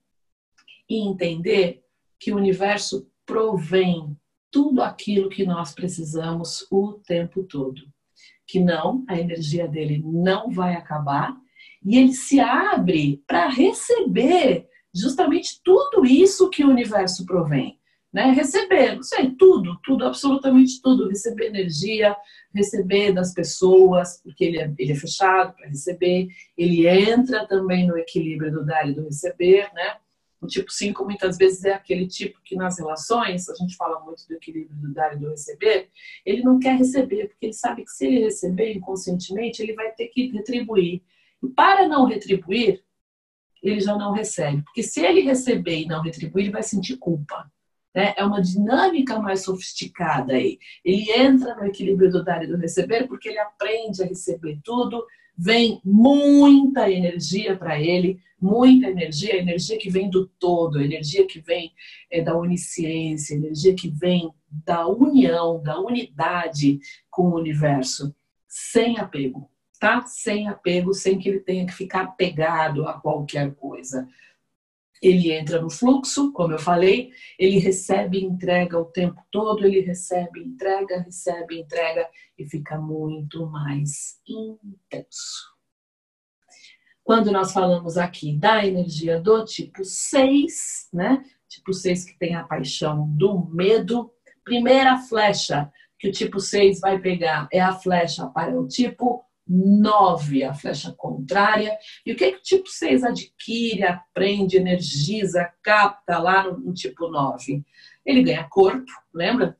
E 0.89 1.07
entender 1.07 1.83
que 2.19 2.31
o 2.31 2.37
universo 2.37 3.07
provém 3.25 4.17
tudo 4.51 4.81
aquilo 4.81 5.29
que 5.29 5.45
nós 5.45 5.73
precisamos 5.73 6.65
o 6.71 6.93
tempo 7.05 7.43
todo 7.43 7.81
que 8.49 8.59
não, 8.59 9.05
a 9.07 9.19
energia 9.19 9.67
dele 9.67 10.01
não 10.03 10.49
vai 10.49 10.73
acabar, 10.73 11.37
e 11.85 11.97
ele 11.97 12.13
se 12.13 12.39
abre 12.39 13.23
para 13.27 13.47
receber 13.47 14.67
justamente 14.93 15.61
tudo 15.63 16.03
isso 16.03 16.49
que 16.49 16.65
o 16.65 16.69
universo 16.69 17.27
provém. 17.27 17.78
Né? 18.11 18.31
Receber, 18.31 18.95
não 18.95 19.03
sei, 19.03 19.31
tudo, 19.31 19.79
tudo, 19.83 20.05
absolutamente 20.05 20.81
tudo. 20.81 21.07
Receber 21.07 21.47
energia, 21.47 22.15
receber 22.53 23.13
das 23.13 23.33
pessoas, 23.33 24.19
porque 24.23 24.43
ele 24.43 24.59
é, 24.59 24.73
ele 24.77 24.91
é 24.91 24.95
fechado 24.95 25.53
para 25.55 25.67
receber, 25.67 26.27
ele 26.57 26.87
entra 26.87 27.45
também 27.47 27.87
no 27.87 27.97
equilíbrio 27.97 28.51
do 28.51 28.65
dar 28.65 28.89
e 28.89 28.93
do 28.93 29.03
receber, 29.03 29.71
né? 29.73 29.97
O 30.41 30.47
tipo 30.47 30.71
5 30.71 31.03
muitas 31.03 31.37
vezes 31.37 31.65
é 31.65 31.73
aquele 31.73 32.07
tipo 32.07 32.39
que 32.43 32.55
nas 32.55 32.79
relações, 32.79 33.49
a 33.49 33.55
gente 33.55 33.75
fala 33.75 33.99
muito 33.99 34.25
do 34.25 34.33
equilíbrio 34.33 34.75
do 34.77 34.93
dar 34.93 35.13
e 35.13 35.19
do 35.19 35.29
receber, 35.29 35.89
ele 36.25 36.41
não 36.41 36.57
quer 36.57 36.77
receber, 36.77 37.27
porque 37.27 37.47
ele 37.47 37.53
sabe 37.53 37.83
que 37.83 37.91
se 37.91 38.07
ele 38.07 38.23
receber 38.23 38.73
inconscientemente, 38.73 39.61
ele 39.61 39.73
vai 39.73 39.91
ter 39.91 40.07
que 40.07 40.31
retribuir. 40.31 41.03
E 41.43 41.47
para 41.49 41.87
não 41.87 42.05
retribuir, 42.05 42.81
ele 43.61 43.81
já 43.81 43.97
não 43.97 44.13
recebe. 44.13 44.63
Porque 44.63 44.81
se 44.81 45.01
ele 45.01 45.21
receber 45.21 45.81
e 45.81 45.85
não 45.85 46.01
retribuir, 46.01 46.45
ele 46.45 46.53
vai 46.53 46.63
sentir 46.63 46.97
culpa. 46.97 47.51
Né? 47.99 48.13
É 48.15 48.23
uma 48.23 48.41
dinâmica 48.41 49.19
mais 49.19 49.43
sofisticada 49.43 50.31
aí. 50.31 50.57
Ele 50.85 51.11
entra 51.11 51.53
no 51.53 51.65
equilíbrio 51.65 52.09
do 52.09 52.23
dar 52.23 52.41
e 52.41 52.47
do 52.47 52.55
receber 52.55 53.09
porque 53.09 53.27
ele 53.27 53.39
aprende 53.39 54.01
a 54.01 54.05
receber 54.05 54.57
tudo 54.63 55.05
vem 55.37 55.81
muita 55.83 56.89
energia 56.89 57.57
para 57.57 57.77
ele, 57.79 58.21
muita 58.41 58.87
energia, 58.89 59.37
energia 59.37 59.77
que 59.77 59.89
vem 59.89 60.09
do 60.09 60.27
todo, 60.27 60.81
energia 60.81 61.27
que 61.27 61.41
vem 61.41 61.73
é, 62.09 62.21
da 62.21 62.37
onisciência, 62.37 63.35
energia 63.35 63.75
que 63.75 63.89
vem 63.89 64.33
da 64.49 64.87
união, 64.87 65.61
da 65.61 65.77
unidade 65.79 66.79
com 67.09 67.23
o 67.23 67.35
universo, 67.35 68.15
sem 68.47 68.97
apego, 68.97 69.49
tá? 69.77 70.05
Sem 70.05 70.47
apego, 70.47 70.93
sem 70.93 71.17
que 71.19 71.27
ele 71.27 71.39
tenha 71.39 71.65
que 71.65 71.73
ficar 71.73 72.01
apegado 72.03 72.87
a 72.87 72.93
qualquer 72.93 73.53
coisa 73.55 74.07
ele 75.01 75.31
entra 75.31 75.61
no 75.61 75.69
fluxo, 75.69 76.31
como 76.33 76.53
eu 76.53 76.59
falei, 76.59 77.11
ele 77.37 77.57
recebe 77.59 78.23
entrega 78.23 78.77
o 78.77 78.85
tempo 78.85 79.21
todo, 79.31 79.65
ele 79.65 79.81
recebe, 79.81 80.41
entrega, 80.41 80.99
recebe, 80.99 81.59
entrega 81.59 82.07
e 82.37 82.45
fica 82.45 82.77
muito 82.77 83.45
mais 83.47 84.19
intenso. 84.27 85.57
Quando 87.03 87.31
nós 87.31 87.51
falamos 87.51 87.97
aqui 87.97 88.37
da 88.37 88.65
energia 88.65 89.19
do 89.19 89.43
tipo 89.43 89.83
6, 89.83 90.89
né? 90.93 91.23
Tipo 91.47 91.73
6 91.73 92.05
que 92.05 92.19
tem 92.19 92.35
a 92.35 92.43
paixão 92.43 93.09
do 93.15 93.47
medo, 93.47 94.13
primeira 94.43 94.97
flecha 94.97 95.71
que 95.97 96.07
o 96.07 96.11
tipo 96.11 96.39
6 96.39 96.79
vai 96.79 96.99
pegar 96.99 97.47
é 97.51 97.59
a 97.59 97.73
flecha 97.73 98.27
para 98.27 98.59
o 98.59 98.67
tipo 98.67 99.25
9, 99.49 100.43
a 100.43 100.53
flecha 100.53 100.93
contrária. 100.95 101.75
E 102.05 102.13
o 102.13 102.15
que, 102.15 102.33
que 102.33 102.37
o 102.37 102.41
tipo 102.41 102.69
6 102.69 103.03
adquire, 103.03 103.83
aprende, 103.83 104.57
energiza, 104.57 105.51
capta 105.63 106.19
lá 106.19 106.43
no, 106.43 106.59
no 106.59 106.73
tipo 106.73 107.09
9? 107.09 107.63
Ele 108.05 108.21
ganha 108.21 108.47
corpo, 108.47 108.91
lembra? 109.13 109.57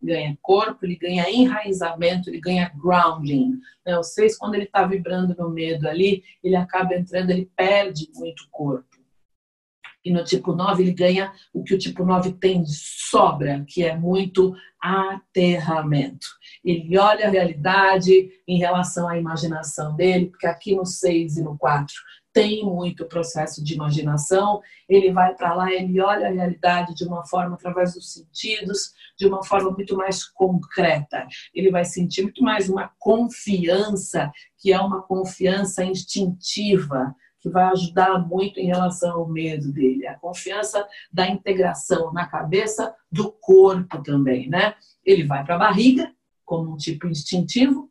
Ganha 0.00 0.38
corpo, 0.40 0.86
ele 0.86 0.96
ganha 0.96 1.28
enraizamento, 1.30 2.30
ele 2.30 2.40
ganha 2.40 2.72
grounding. 2.74 3.58
Né? 3.84 3.98
O 3.98 4.02
6, 4.02 4.38
quando 4.38 4.54
ele 4.54 4.64
está 4.64 4.86
vibrando 4.86 5.34
no 5.36 5.50
medo 5.50 5.88
ali, 5.88 6.24
ele 6.42 6.56
acaba 6.56 6.94
entrando, 6.94 7.30
ele 7.30 7.50
perde 7.54 8.08
muito 8.14 8.48
corpo. 8.50 8.87
E 10.04 10.12
no 10.12 10.24
tipo 10.24 10.52
9 10.52 10.82
ele 10.82 10.92
ganha 10.92 11.32
o 11.52 11.62
que 11.62 11.74
o 11.74 11.78
tipo 11.78 12.04
9 12.04 12.32
tem 12.32 12.64
sobra, 12.66 13.64
que 13.66 13.82
é 13.82 13.96
muito 13.96 14.54
aterramento. 14.80 16.26
Ele 16.64 16.96
olha 16.96 17.26
a 17.26 17.30
realidade 17.30 18.30
em 18.46 18.58
relação 18.58 19.08
à 19.08 19.18
imaginação 19.18 19.94
dele, 19.96 20.26
porque 20.26 20.46
aqui 20.46 20.74
no 20.74 20.86
6 20.86 21.38
e 21.38 21.42
no 21.42 21.58
4 21.58 21.94
tem 22.32 22.64
muito 22.64 23.04
processo 23.06 23.64
de 23.64 23.74
imaginação, 23.74 24.60
ele 24.88 25.10
vai 25.10 25.34
para 25.34 25.54
lá, 25.54 25.72
ele 25.72 26.00
olha 26.00 26.28
a 26.28 26.30
realidade 26.30 26.94
de 26.94 27.04
uma 27.04 27.26
forma 27.26 27.56
através 27.56 27.94
dos 27.94 28.12
sentidos, 28.12 28.92
de 29.18 29.26
uma 29.26 29.42
forma 29.42 29.72
muito 29.72 29.96
mais 29.96 30.24
concreta. 30.24 31.26
Ele 31.52 31.68
vai 31.70 31.84
sentir 31.84 32.22
muito 32.22 32.42
mais 32.44 32.68
uma 32.68 32.92
confiança, 32.96 34.30
que 34.56 34.72
é 34.72 34.80
uma 34.80 35.02
confiança 35.02 35.84
instintiva, 35.84 37.12
que 37.40 37.48
vai 37.48 37.64
ajudar 37.64 38.18
muito 38.26 38.58
em 38.58 38.66
relação 38.66 39.18
ao 39.18 39.28
medo 39.28 39.72
dele. 39.72 40.06
A 40.06 40.18
confiança 40.18 40.86
da 41.12 41.28
integração 41.28 42.12
na 42.12 42.26
cabeça 42.26 42.94
do 43.10 43.30
corpo 43.30 44.02
também, 44.02 44.48
né? 44.48 44.74
Ele 45.04 45.24
vai 45.24 45.44
para 45.44 45.54
a 45.54 45.58
barriga, 45.58 46.12
como 46.44 46.72
um 46.72 46.76
tipo 46.76 47.06
instintivo, 47.06 47.90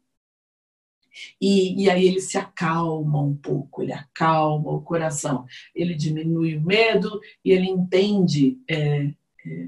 e, 1.42 1.84
e, 1.84 1.90
aí 1.90 2.08
ele 2.08 2.22
se 2.22 2.38
acalma 2.38 3.22
um 3.22 3.36
pouco, 3.36 3.82
ele 3.82 3.94
acalma 3.94 4.72
o 4.72 4.82
coração, 4.82 5.46
ele 5.74 5.96
diminui 5.96 6.56
o 6.56 6.62
medo 6.62 7.20
e 7.44 7.52
ele 7.52 7.68
entende 7.68 8.60
é, 8.68 9.12
é, 9.46 9.68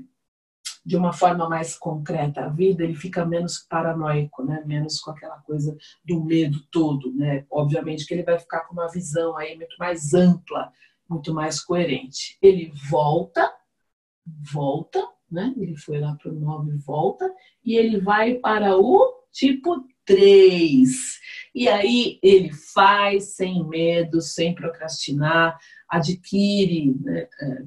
de 0.90 0.98
uma 0.98 1.14
forma 1.14 1.48
mais 1.48 1.78
concreta 1.78 2.46
a 2.46 2.50
vida, 2.50 2.84
ele 2.84 2.96
fica 2.96 3.24
menos 3.24 3.60
paranoico, 3.60 4.44
né? 4.44 4.64
menos 4.66 5.00
com 5.00 5.12
aquela 5.12 5.38
coisa 5.42 5.78
do 6.04 6.26
medo 6.26 6.60
todo. 6.72 7.14
Né? 7.14 7.46
Obviamente 7.48 8.08
que 8.08 8.14
ele 8.16 8.24
vai 8.24 8.40
ficar 8.40 8.62
com 8.62 8.74
uma 8.74 8.90
visão 8.90 9.38
aí 9.38 9.56
muito 9.56 9.76
mais 9.78 10.16
ampla, 10.16 10.74
muito 11.08 11.32
mais 11.32 11.62
coerente. 11.62 12.40
Ele 12.42 12.74
volta, 12.90 13.54
volta, 14.52 15.08
né? 15.32 15.54
ele 15.58 15.78
foi 15.78 16.00
lá 16.00 16.16
para 16.16 16.32
o 16.32 16.40
9 16.40 16.78
volta, 16.78 17.32
e 17.64 17.78
ele 17.78 18.02
vai 18.02 18.34
para 18.34 18.76
o 18.76 19.14
tipo 19.32 19.86
3. 20.06 20.90
E 21.54 21.68
aí 21.68 22.18
ele 22.24 22.52
faz 22.52 23.36
sem 23.36 23.64
medo, 23.64 24.22
sem 24.22 24.56
procrastinar, 24.56 25.56
adquire 25.88 26.96
né, 27.00 27.28
é, 27.40 27.64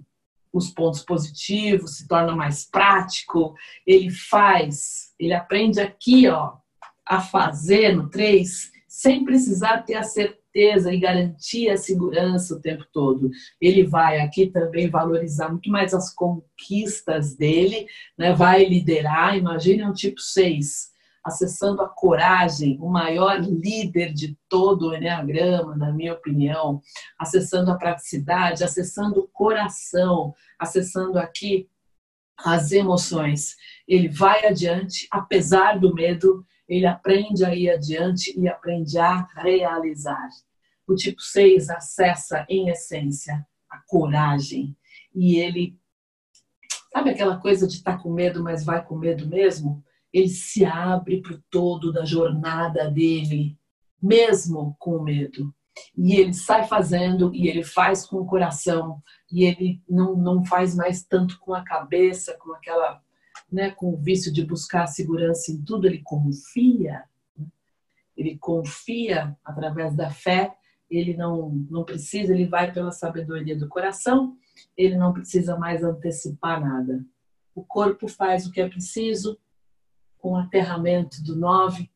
os 0.52 0.70
pontos 0.70 1.02
positivos, 1.02 1.96
se 1.96 2.06
torna 2.06 2.36
mais 2.36 2.64
prático, 2.64 3.54
ele 3.86 4.10
faz, 4.10 5.12
ele 5.18 5.32
aprende 5.32 5.80
aqui, 5.80 6.28
ó, 6.28 6.54
a 7.06 7.20
fazer 7.20 7.96
no 7.96 8.08
3, 8.10 8.70
sem 8.86 9.24
precisar 9.24 9.82
ter 9.82 9.94
a 9.94 10.02
certeza 10.02 10.92
e 10.92 11.00
garantir 11.00 11.70
a 11.70 11.76
segurança 11.76 12.54
o 12.54 12.60
tempo 12.60 12.84
todo. 12.92 13.30
Ele 13.60 13.84
vai 13.84 14.20
aqui 14.20 14.46
também 14.46 14.90
valorizar 14.90 15.48
muito 15.48 15.70
mais 15.70 15.94
as 15.94 16.14
conquistas 16.14 17.34
dele, 17.34 17.86
né? 18.18 18.34
vai 18.34 18.64
liderar. 18.64 19.36
Imagine 19.36 19.84
um 19.84 19.92
tipo 19.92 20.20
6 20.20 20.91
acessando 21.24 21.82
a 21.82 21.88
coragem, 21.88 22.78
o 22.80 22.88
maior 22.88 23.40
líder 23.40 24.12
de 24.12 24.36
todo 24.48 24.88
o 24.88 24.94
Enneagrama, 24.94 25.76
na 25.76 25.92
minha 25.92 26.14
opinião, 26.14 26.80
acessando 27.18 27.70
a 27.70 27.76
praticidade, 27.76 28.64
acessando 28.64 29.20
o 29.20 29.28
coração, 29.28 30.34
acessando 30.58 31.18
aqui 31.18 31.68
as 32.36 32.72
emoções. 32.72 33.56
Ele 33.86 34.08
vai 34.08 34.46
adiante, 34.46 35.06
apesar 35.10 35.78
do 35.78 35.94
medo, 35.94 36.44
ele 36.68 36.86
aprende 36.86 37.44
a 37.44 37.54
ir 37.54 37.70
adiante 37.70 38.38
e 38.38 38.48
aprende 38.48 38.98
a 38.98 39.26
realizar. 39.36 40.28
O 40.86 40.94
tipo 40.94 41.20
6 41.20 41.70
acessa, 41.70 42.44
em 42.48 42.68
essência, 42.68 43.46
a 43.70 43.78
coragem. 43.86 44.76
E 45.14 45.36
ele. 45.36 45.78
Sabe 46.92 47.10
aquela 47.10 47.38
coisa 47.38 47.66
de 47.66 47.76
estar 47.76 47.96
tá 47.96 48.02
com 48.02 48.12
medo, 48.12 48.42
mas 48.42 48.64
vai 48.64 48.84
com 48.84 48.96
medo 48.96 49.26
mesmo? 49.26 49.82
Ele 50.12 50.28
se 50.28 50.64
abre 50.64 51.22
para 51.22 51.34
o 51.34 51.42
todo 51.50 51.92
da 51.92 52.04
jornada 52.04 52.90
dele, 52.90 53.56
mesmo 54.00 54.76
com 54.78 55.02
medo. 55.02 55.54
E 55.96 56.16
ele 56.16 56.34
sai 56.34 56.64
fazendo, 56.64 57.34
e 57.34 57.48
ele 57.48 57.64
faz 57.64 58.04
com 58.04 58.18
o 58.18 58.26
coração, 58.26 59.02
e 59.30 59.44
ele 59.44 59.82
não, 59.88 60.14
não 60.14 60.44
faz 60.44 60.74
mais 60.74 61.02
tanto 61.02 61.38
com 61.40 61.54
a 61.54 61.64
cabeça, 61.64 62.36
com 62.38 62.52
aquela, 62.52 63.00
né, 63.50 63.70
com 63.70 63.94
o 63.94 63.96
vício 63.96 64.30
de 64.30 64.44
buscar 64.44 64.86
segurança 64.86 65.50
em 65.50 65.62
tudo, 65.62 65.86
ele 65.86 66.02
confia. 66.02 67.04
Ele 68.14 68.36
confia 68.36 69.34
através 69.42 69.96
da 69.96 70.10
fé, 70.10 70.54
ele 70.90 71.16
não, 71.16 71.50
não 71.70 71.84
precisa, 71.84 72.34
ele 72.34 72.46
vai 72.46 72.70
pela 72.70 72.92
sabedoria 72.92 73.56
do 73.56 73.66
coração, 73.66 74.36
ele 74.76 74.96
não 74.96 75.14
precisa 75.14 75.56
mais 75.56 75.82
antecipar 75.82 76.60
nada. 76.60 77.02
O 77.54 77.64
corpo 77.64 78.06
faz 78.08 78.46
o 78.46 78.52
que 78.52 78.60
é 78.60 78.68
preciso, 78.68 79.38
com 80.22 80.34
o 80.34 80.36
aterramento 80.36 81.20
do 81.20 81.34
nove, 81.34 81.90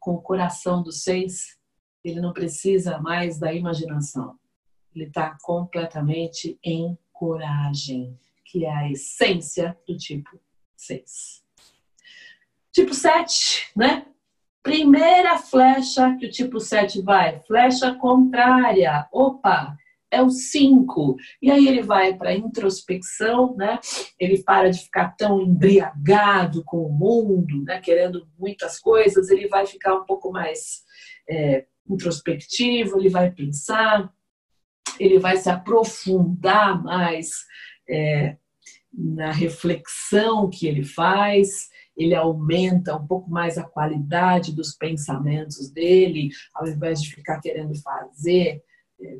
com 0.00 0.14
o 0.14 0.20
coração 0.20 0.82
do 0.82 0.90
seis, 0.90 1.56
ele 2.04 2.20
não 2.20 2.32
precisa 2.32 2.98
mais 2.98 3.38
da 3.38 3.54
imaginação. 3.54 4.36
Ele 4.92 5.04
está 5.04 5.38
completamente 5.40 6.58
em 6.62 6.98
coragem, 7.12 8.18
que 8.44 8.64
é 8.64 8.74
a 8.74 8.90
essência 8.90 9.78
do 9.86 9.96
tipo 9.96 10.40
6. 10.76 11.44
Tipo 12.72 12.92
7, 12.92 13.70
né? 13.76 14.06
Primeira 14.60 15.38
flecha 15.38 16.16
que 16.16 16.26
o 16.26 16.30
tipo 16.30 16.58
7 16.58 17.00
vai, 17.00 17.38
flecha 17.42 17.94
contrária. 17.94 19.08
Opa, 19.12 19.78
é 20.12 20.22
o 20.22 20.28
5. 20.28 21.16
E 21.40 21.50
aí 21.50 21.66
ele 21.66 21.82
vai 21.82 22.14
para 22.14 22.28
a 22.28 22.36
introspecção, 22.36 23.56
né? 23.56 23.80
Ele 24.20 24.42
para 24.42 24.70
de 24.70 24.80
ficar 24.80 25.16
tão 25.16 25.40
embriagado 25.40 26.62
com 26.64 26.84
o 26.84 26.92
mundo, 26.92 27.64
né? 27.64 27.80
querendo 27.80 28.28
muitas 28.38 28.78
coisas, 28.78 29.30
ele 29.30 29.48
vai 29.48 29.66
ficar 29.66 29.94
um 29.94 30.04
pouco 30.04 30.30
mais 30.30 30.82
é, 31.28 31.64
introspectivo, 31.88 32.98
ele 32.98 33.08
vai 33.08 33.30
pensar, 33.30 34.12
ele 35.00 35.18
vai 35.18 35.38
se 35.38 35.48
aprofundar 35.48 36.82
mais 36.82 37.30
é, 37.88 38.36
na 38.92 39.32
reflexão 39.32 40.50
que 40.50 40.66
ele 40.66 40.84
faz, 40.84 41.70
ele 41.96 42.14
aumenta 42.14 42.94
um 42.94 43.06
pouco 43.06 43.30
mais 43.30 43.56
a 43.56 43.64
qualidade 43.64 44.54
dos 44.54 44.74
pensamentos 44.74 45.70
dele, 45.70 46.28
ao 46.54 46.66
invés 46.66 47.02
de 47.02 47.14
ficar 47.14 47.40
querendo 47.40 47.74
fazer 47.80 48.62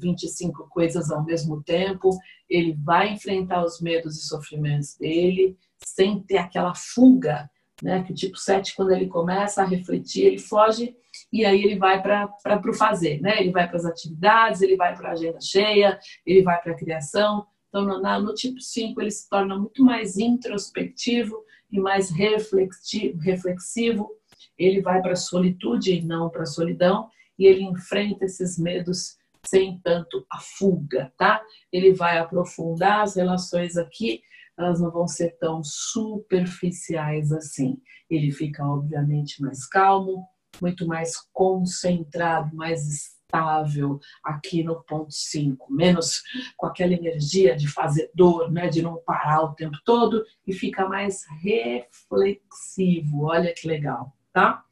25 0.01 0.68
coisas 0.68 1.11
ao 1.11 1.25
mesmo 1.25 1.62
tempo, 1.62 2.11
ele 2.49 2.77
vai 2.83 3.12
enfrentar 3.12 3.64
os 3.64 3.81
medos 3.81 4.16
e 4.16 4.27
sofrimentos 4.27 4.97
dele 4.97 5.57
sem 5.85 6.21
ter 6.21 6.38
aquela 6.38 6.75
fuga, 6.75 7.51
né? 7.83 8.03
Que 8.03 8.12
o 8.12 8.14
tipo 8.14 8.37
7, 8.37 8.75
quando 8.75 8.92
ele 8.92 9.09
começa 9.09 9.62
a 9.62 9.66
refletir, 9.66 10.27
ele 10.27 10.38
foge 10.38 10.97
e 11.33 11.45
aí 11.45 11.62
ele 11.62 11.77
vai 11.77 12.03
para 12.03 12.62
o 12.66 12.75
fazer, 12.75 13.21
né? 13.21 13.40
Ele 13.40 13.51
vai 13.51 13.66
para 13.66 13.77
as 13.77 13.85
atividades, 13.85 14.62
ele 14.62 14.77
vai 14.77 14.97
para 14.97 15.11
a 15.11 15.12
agenda 15.12 15.40
cheia, 15.40 15.99
ele 16.25 16.42
vai 16.42 16.61
para 16.61 16.73
a 16.73 16.77
criação. 16.77 17.47
Então, 17.68 17.85
no, 17.85 18.21
no 18.21 18.35
tipo 18.35 18.61
5, 18.61 19.01
ele 19.01 19.11
se 19.11 19.29
torna 19.29 19.59
muito 19.59 19.85
mais 19.85 20.18
introspectivo 20.18 21.45
e 21.71 21.81
mais 21.81 22.11
reflexivo. 22.11 24.11
Ele 24.59 24.81
vai 24.81 25.01
para 25.01 25.12
a 25.12 25.16
solitude 25.16 25.95
e 25.95 26.03
não 26.03 26.29
para 26.29 26.42
a 26.42 26.47
solidão, 26.47 27.09
e 27.38 27.47
ele 27.47 27.62
enfrenta 27.62 28.27
esses 28.27 28.59
medos 28.59 29.16
sem 29.53 29.79
tanto 29.81 30.25
a 30.31 30.41
fuga, 30.41 31.12
tá? 31.19 31.45
Ele 31.71 31.93
vai 31.93 32.17
aprofundar 32.17 33.03
as 33.03 33.17
relações 33.17 33.77
aqui, 33.77 34.23
elas 34.57 34.81
não 34.81 34.91
vão 34.91 35.07
ser 35.07 35.37
tão 35.38 35.62
superficiais 35.62 37.31
assim. 37.33 37.77
Ele 38.09 38.33
fica, 38.33 38.67
obviamente, 38.67 39.43
mais 39.43 39.67
calmo, 39.67 40.27
muito 40.59 40.87
mais 40.87 41.19
concentrado, 41.35 42.57
mais 42.57 42.88
estável 42.88 44.01
aqui 44.25 44.65
no 44.65 44.83
ponto 44.85 45.12
5, 45.12 45.71
menos 45.71 46.23
com 46.57 46.67
aquela 46.67 46.95
energia 46.95 47.55
de 47.55 47.69
fazedor, 47.69 48.51
né, 48.51 48.69
de 48.69 48.81
não 48.81 49.03
parar 49.05 49.43
o 49.43 49.55
tempo 49.55 49.77
todo 49.85 50.25
e 50.47 50.55
fica 50.55 50.88
mais 50.88 51.27
reflexivo. 51.43 53.25
Olha 53.25 53.53
que 53.55 53.69
legal, 53.69 54.17
tá? 54.33 54.65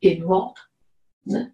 Ele 0.00 0.24
volta, 0.24 0.62
né? 1.26 1.52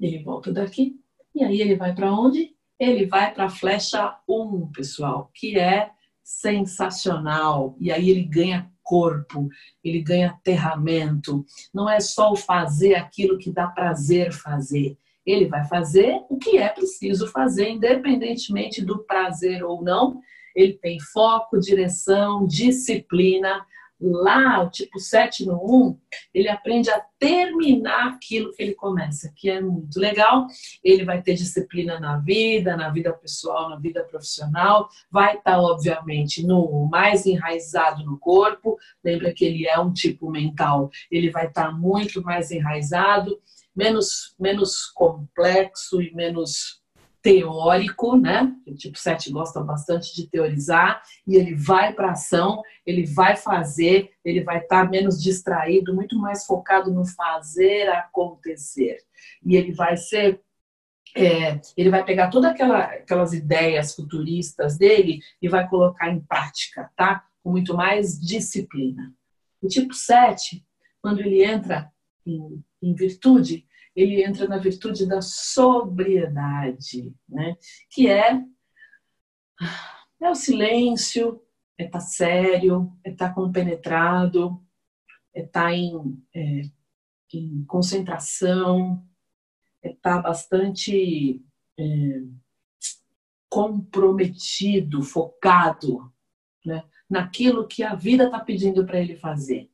Ele 0.00 0.22
volta 0.22 0.52
daqui 0.52 0.98
e 1.34 1.44
aí 1.44 1.60
ele 1.60 1.76
vai 1.76 1.94
para 1.94 2.12
onde? 2.12 2.54
Ele 2.78 3.06
vai 3.06 3.32
para 3.32 3.44
a 3.44 3.50
flecha 3.50 4.16
1, 4.28 4.72
pessoal, 4.72 5.30
que 5.34 5.58
é 5.58 5.90
sensacional. 6.22 7.76
E 7.78 7.92
aí 7.92 8.08
ele 8.08 8.22
ganha 8.22 8.70
corpo, 8.82 9.48
ele 9.84 10.00
ganha 10.00 10.30
aterramento. 10.30 11.44
Não 11.72 11.88
é 11.88 12.00
só 12.00 12.32
o 12.32 12.36
fazer 12.36 12.94
aquilo 12.94 13.38
que 13.38 13.52
dá 13.52 13.68
prazer 13.68 14.32
fazer. 14.32 14.96
Ele 15.24 15.46
vai 15.46 15.64
fazer 15.64 16.24
o 16.28 16.38
que 16.38 16.56
é 16.56 16.68
preciso 16.68 17.28
fazer, 17.28 17.68
independentemente 17.68 18.84
do 18.84 19.04
prazer 19.04 19.62
ou 19.62 19.82
não. 19.82 20.20
Ele 20.56 20.72
tem 20.72 20.98
foco, 20.98 21.60
direção, 21.60 22.46
disciplina, 22.46 23.64
Lá, 24.00 24.62
o 24.62 24.70
tipo 24.70 24.98
7 24.98 25.44
no 25.44 25.88
1, 25.90 25.98
ele 26.32 26.48
aprende 26.48 26.90
a 26.90 27.04
terminar 27.18 28.08
aquilo 28.08 28.52
que 28.52 28.62
ele 28.62 28.74
começa, 28.74 29.30
que 29.36 29.50
é 29.50 29.60
muito 29.60 30.00
legal. 30.00 30.46
Ele 30.82 31.04
vai 31.04 31.20
ter 31.20 31.34
disciplina 31.34 32.00
na 32.00 32.18
vida, 32.18 32.76
na 32.76 32.88
vida 32.88 33.12
pessoal, 33.12 33.68
na 33.68 33.76
vida 33.76 34.02
profissional. 34.04 34.88
Vai 35.10 35.36
estar, 35.36 35.60
obviamente, 35.60 36.46
no 36.46 36.88
mais 36.90 37.26
enraizado 37.26 38.04
no 38.04 38.18
corpo. 38.18 38.78
Lembra 39.04 39.34
que 39.34 39.44
ele 39.44 39.66
é 39.66 39.78
um 39.78 39.92
tipo 39.92 40.30
mental. 40.30 40.90
Ele 41.10 41.30
vai 41.30 41.46
estar 41.46 41.70
muito 41.70 42.22
mais 42.22 42.50
enraizado, 42.50 43.38
menos, 43.76 44.34
menos 44.38 44.86
complexo 44.86 46.00
e 46.00 46.14
menos 46.14 46.79
teórico, 47.22 48.16
né? 48.16 48.54
O 48.66 48.74
tipo 48.74 48.98
7 48.98 49.30
gosta 49.30 49.60
bastante 49.60 50.14
de 50.14 50.28
teorizar 50.28 51.02
e 51.26 51.36
ele 51.36 51.54
vai 51.54 51.92
para 51.92 52.12
ação, 52.12 52.62
ele 52.86 53.04
vai 53.06 53.36
fazer, 53.36 54.10
ele 54.24 54.42
vai 54.42 54.58
estar 54.58 54.84
tá 54.84 54.90
menos 54.90 55.22
distraído, 55.22 55.94
muito 55.94 56.18
mais 56.18 56.46
focado 56.46 56.92
no 56.92 57.04
fazer 57.04 57.88
acontecer. 57.88 58.98
E 59.44 59.56
ele 59.56 59.72
vai 59.72 59.96
ser 59.96 60.40
é, 61.16 61.60
ele 61.76 61.90
vai 61.90 62.04
pegar 62.04 62.28
todas 62.28 62.52
aquela, 62.52 62.84
aquelas 62.84 63.32
ideias 63.32 63.94
futuristas 63.94 64.78
dele 64.78 65.20
e 65.42 65.48
vai 65.48 65.68
colocar 65.68 66.08
em 66.08 66.20
prática, 66.20 66.88
tá? 66.96 67.24
Com 67.42 67.50
muito 67.50 67.74
mais 67.74 68.18
disciplina. 68.18 69.12
O 69.60 69.66
tipo 69.66 69.92
7, 69.92 70.64
quando 71.02 71.20
ele 71.20 71.42
entra 71.42 71.90
em, 72.24 72.62
em 72.80 72.94
virtude, 72.94 73.66
ele 73.94 74.24
entra 74.24 74.46
na 74.46 74.58
virtude 74.58 75.06
da 75.06 75.20
sobriedade, 75.20 77.14
né? 77.28 77.56
que 77.90 78.08
é, 78.08 78.42
é 80.20 80.30
o 80.30 80.34
silêncio, 80.34 81.42
é 81.78 81.84
estar 81.84 81.98
tá 81.98 82.04
sério, 82.04 82.92
é 83.04 83.10
estar 83.10 83.28
tá 83.28 83.34
compenetrado, 83.34 84.62
é 85.34 85.42
estar 85.42 85.64
tá 85.64 85.74
em, 85.74 86.22
é, 86.34 86.62
em 87.34 87.64
concentração, 87.64 89.06
é 89.82 89.90
estar 89.92 90.20
bastante 90.20 91.42
é, 91.78 92.22
comprometido, 93.48 95.02
focado 95.02 96.12
né, 96.64 96.84
naquilo 97.08 97.66
que 97.66 97.82
a 97.82 97.94
vida 97.94 98.24
está 98.24 98.38
pedindo 98.38 98.84
para 98.84 99.00
ele 99.00 99.16
fazer. 99.16 99.69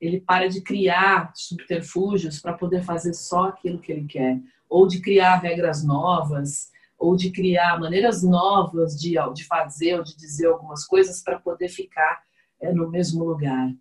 Ele 0.00 0.20
para 0.20 0.48
de 0.48 0.60
criar 0.60 1.32
subterfúgios 1.34 2.40
para 2.40 2.52
poder 2.52 2.82
fazer 2.82 3.14
só 3.14 3.48
aquilo 3.48 3.78
que 3.78 3.92
ele 3.92 4.06
quer, 4.06 4.40
ou 4.68 4.86
de 4.86 5.00
criar 5.00 5.36
regras 5.36 5.84
novas, 5.84 6.70
ou 6.98 7.16
de 7.16 7.30
criar 7.30 7.78
maneiras 7.78 8.22
novas 8.22 8.98
de, 8.98 9.14
de 9.34 9.44
fazer 9.44 9.96
ou 9.96 10.02
de 10.02 10.16
dizer 10.16 10.46
algumas 10.46 10.86
coisas 10.86 11.22
para 11.22 11.38
poder 11.38 11.68
ficar 11.68 12.22
é, 12.60 12.72
no 12.72 12.90
mesmo 12.90 13.24
lugar. 13.24 13.72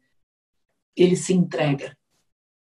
Ele 0.95 1.15
se 1.15 1.33
entrega. 1.33 1.95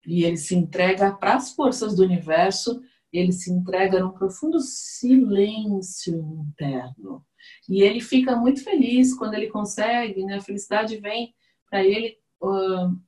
E 0.07 0.24
ele 0.24 0.36
se 0.36 0.55
entrega 0.55 1.12
para 1.12 1.34
as 1.34 1.53
forças 1.55 1.94
do 1.94 2.03
universo, 2.03 2.80
ele 3.12 3.32
se 3.32 3.53
entrega 3.53 4.01
num 4.01 4.11
profundo 4.11 4.59
silêncio 4.61 6.18
interno. 6.18 7.24
E 7.68 7.82
ele 7.82 8.01
fica 8.01 8.36
muito 8.36 8.62
feliz 8.62 9.14
quando 9.14 9.34
ele 9.34 9.49
consegue, 9.49 10.24
né? 10.24 10.36
a 10.36 10.40
felicidade 10.40 10.96
vem 10.99 11.34
para 11.68 11.84
ele 11.84 12.16
uh, 12.42 12.99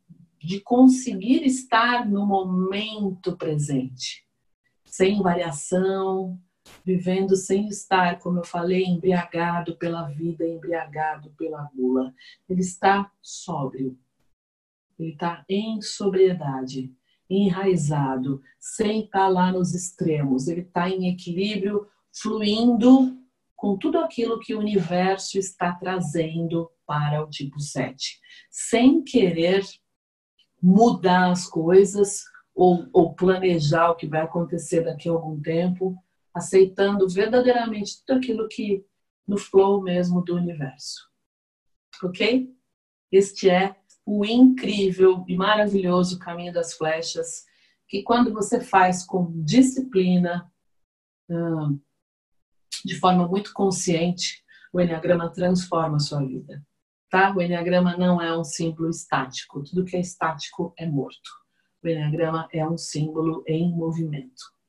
de 0.42 0.60
conseguir 0.60 1.44
estar 1.44 2.08
no 2.08 2.26
momento 2.26 3.36
presente, 3.36 4.24
sem 4.84 5.20
variação, 5.22 6.40
vivendo 6.84 7.36
sem 7.36 7.68
estar, 7.68 8.18
como 8.18 8.38
eu 8.38 8.44
falei, 8.44 8.84
embriagado 8.84 9.76
pela 9.76 10.08
vida, 10.08 10.46
embriagado 10.46 11.30
pela 11.36 11.70
gula. 11.74 12.14
Ele 12.48 12.60
está 12.60 13.10
sóbrio, 13.20 13.98
ele 14.98 15.12
está 15.12 15.44
em 15.48 15.80
sobriedade, 15.82 16.92
enraizado, 17.28 18.42
sem 18.58 19.04
estar 19.04 19.28
lá 19.28 19.52
nos 19.52 19.74
extremos. 19.74 20.48
Ele 20.48 20.62
está 20.62 20.88
em 20.88 21.08
equilíbrio, 21.08 21.86
fluindo 22.12 23.16
com 23.54 23.76
tudo 23.76 23.98
aquilo 23.98 24.40
que 24.40 24.54
o 24.54 24.58
universo 24.58 25.38
está 25.38 25.72
trazendo 25.72 26.70
para 26.86 27.22
o 27.22 27.28
tipo 27.28 27.60
7, 27.60 28.18
sem 28.50 29.04
querer 29.04 29.62
mudar 30.62 31.30
as 31.30 31.46
coisas 31.46 32.24
ou, 32.54 32.86
ou 32.92 33.14
planejar 33.14 33.90
o 33.90 33.96
que 33.96 34.06
vai 34.06 34.22
acontecer 34.22 34.82
daqui 34.82 35.08
a 35.08 35.12
algum 35.12 35.40
tempo, 35.40 35.96
aceitando 36.34 37.08
verdadeiramente 37.08 38.04
tudo 38.04 38.18
aquilo 38.18 38.48
que 38.48 38.84
no 39.26 39.38
flow 39.38 39.82
mesmo 39.82 40.22
do 40.22 40.36
universo. 40.36 41.08
Ok? 42.02 42.52
Este 43.10 43.48
é 43.50 43.76
o 44.04 44.24
incrível 44.24 45.24
e 45.28 45.36
maravilhoso 45.36 46.18
caminho 46.18 46.52
das 46.52 46.74
flechas, 46.74 47.44
que 47.88 48.02
quando 48.02 48.32
você 48.32 48.60
faz 48.60 49.04
com 49.04 49.32
disciplina, 49.42 50.50
de 52.84 52.98
forma 52.98 53.26
muito 53.28 53.52
consciente, 53.52 54.44
o 54.72 54.80
Enneagrama 54.80 55.30
transforma 55.30 55.96
a 55.96 56.00
sua 56.00 56.24
vida. 56.24 56.64
Tá? 57.10 57.34
O 57.36 57.42
Enneagrama 57.42 57.96
não 57.96 58.22
é 58.22 58.36
um 58.36 58.44
símbolo 58.44 58.88
estático. 58.88 59.64
Tudo 59.64 59.84
que 59.84 59.96
é 59.96 60.00
estático 60.00 60.72
é 60.78 60.86
morto. 60.86 61.30
O 61.82 61.88
Enneagrama 61.88 62.48
é 62.52 62.66
um 62.66 62.78
símbolo 62.78 63.42
em 63.46 63.70
movimento. 63.70 64.59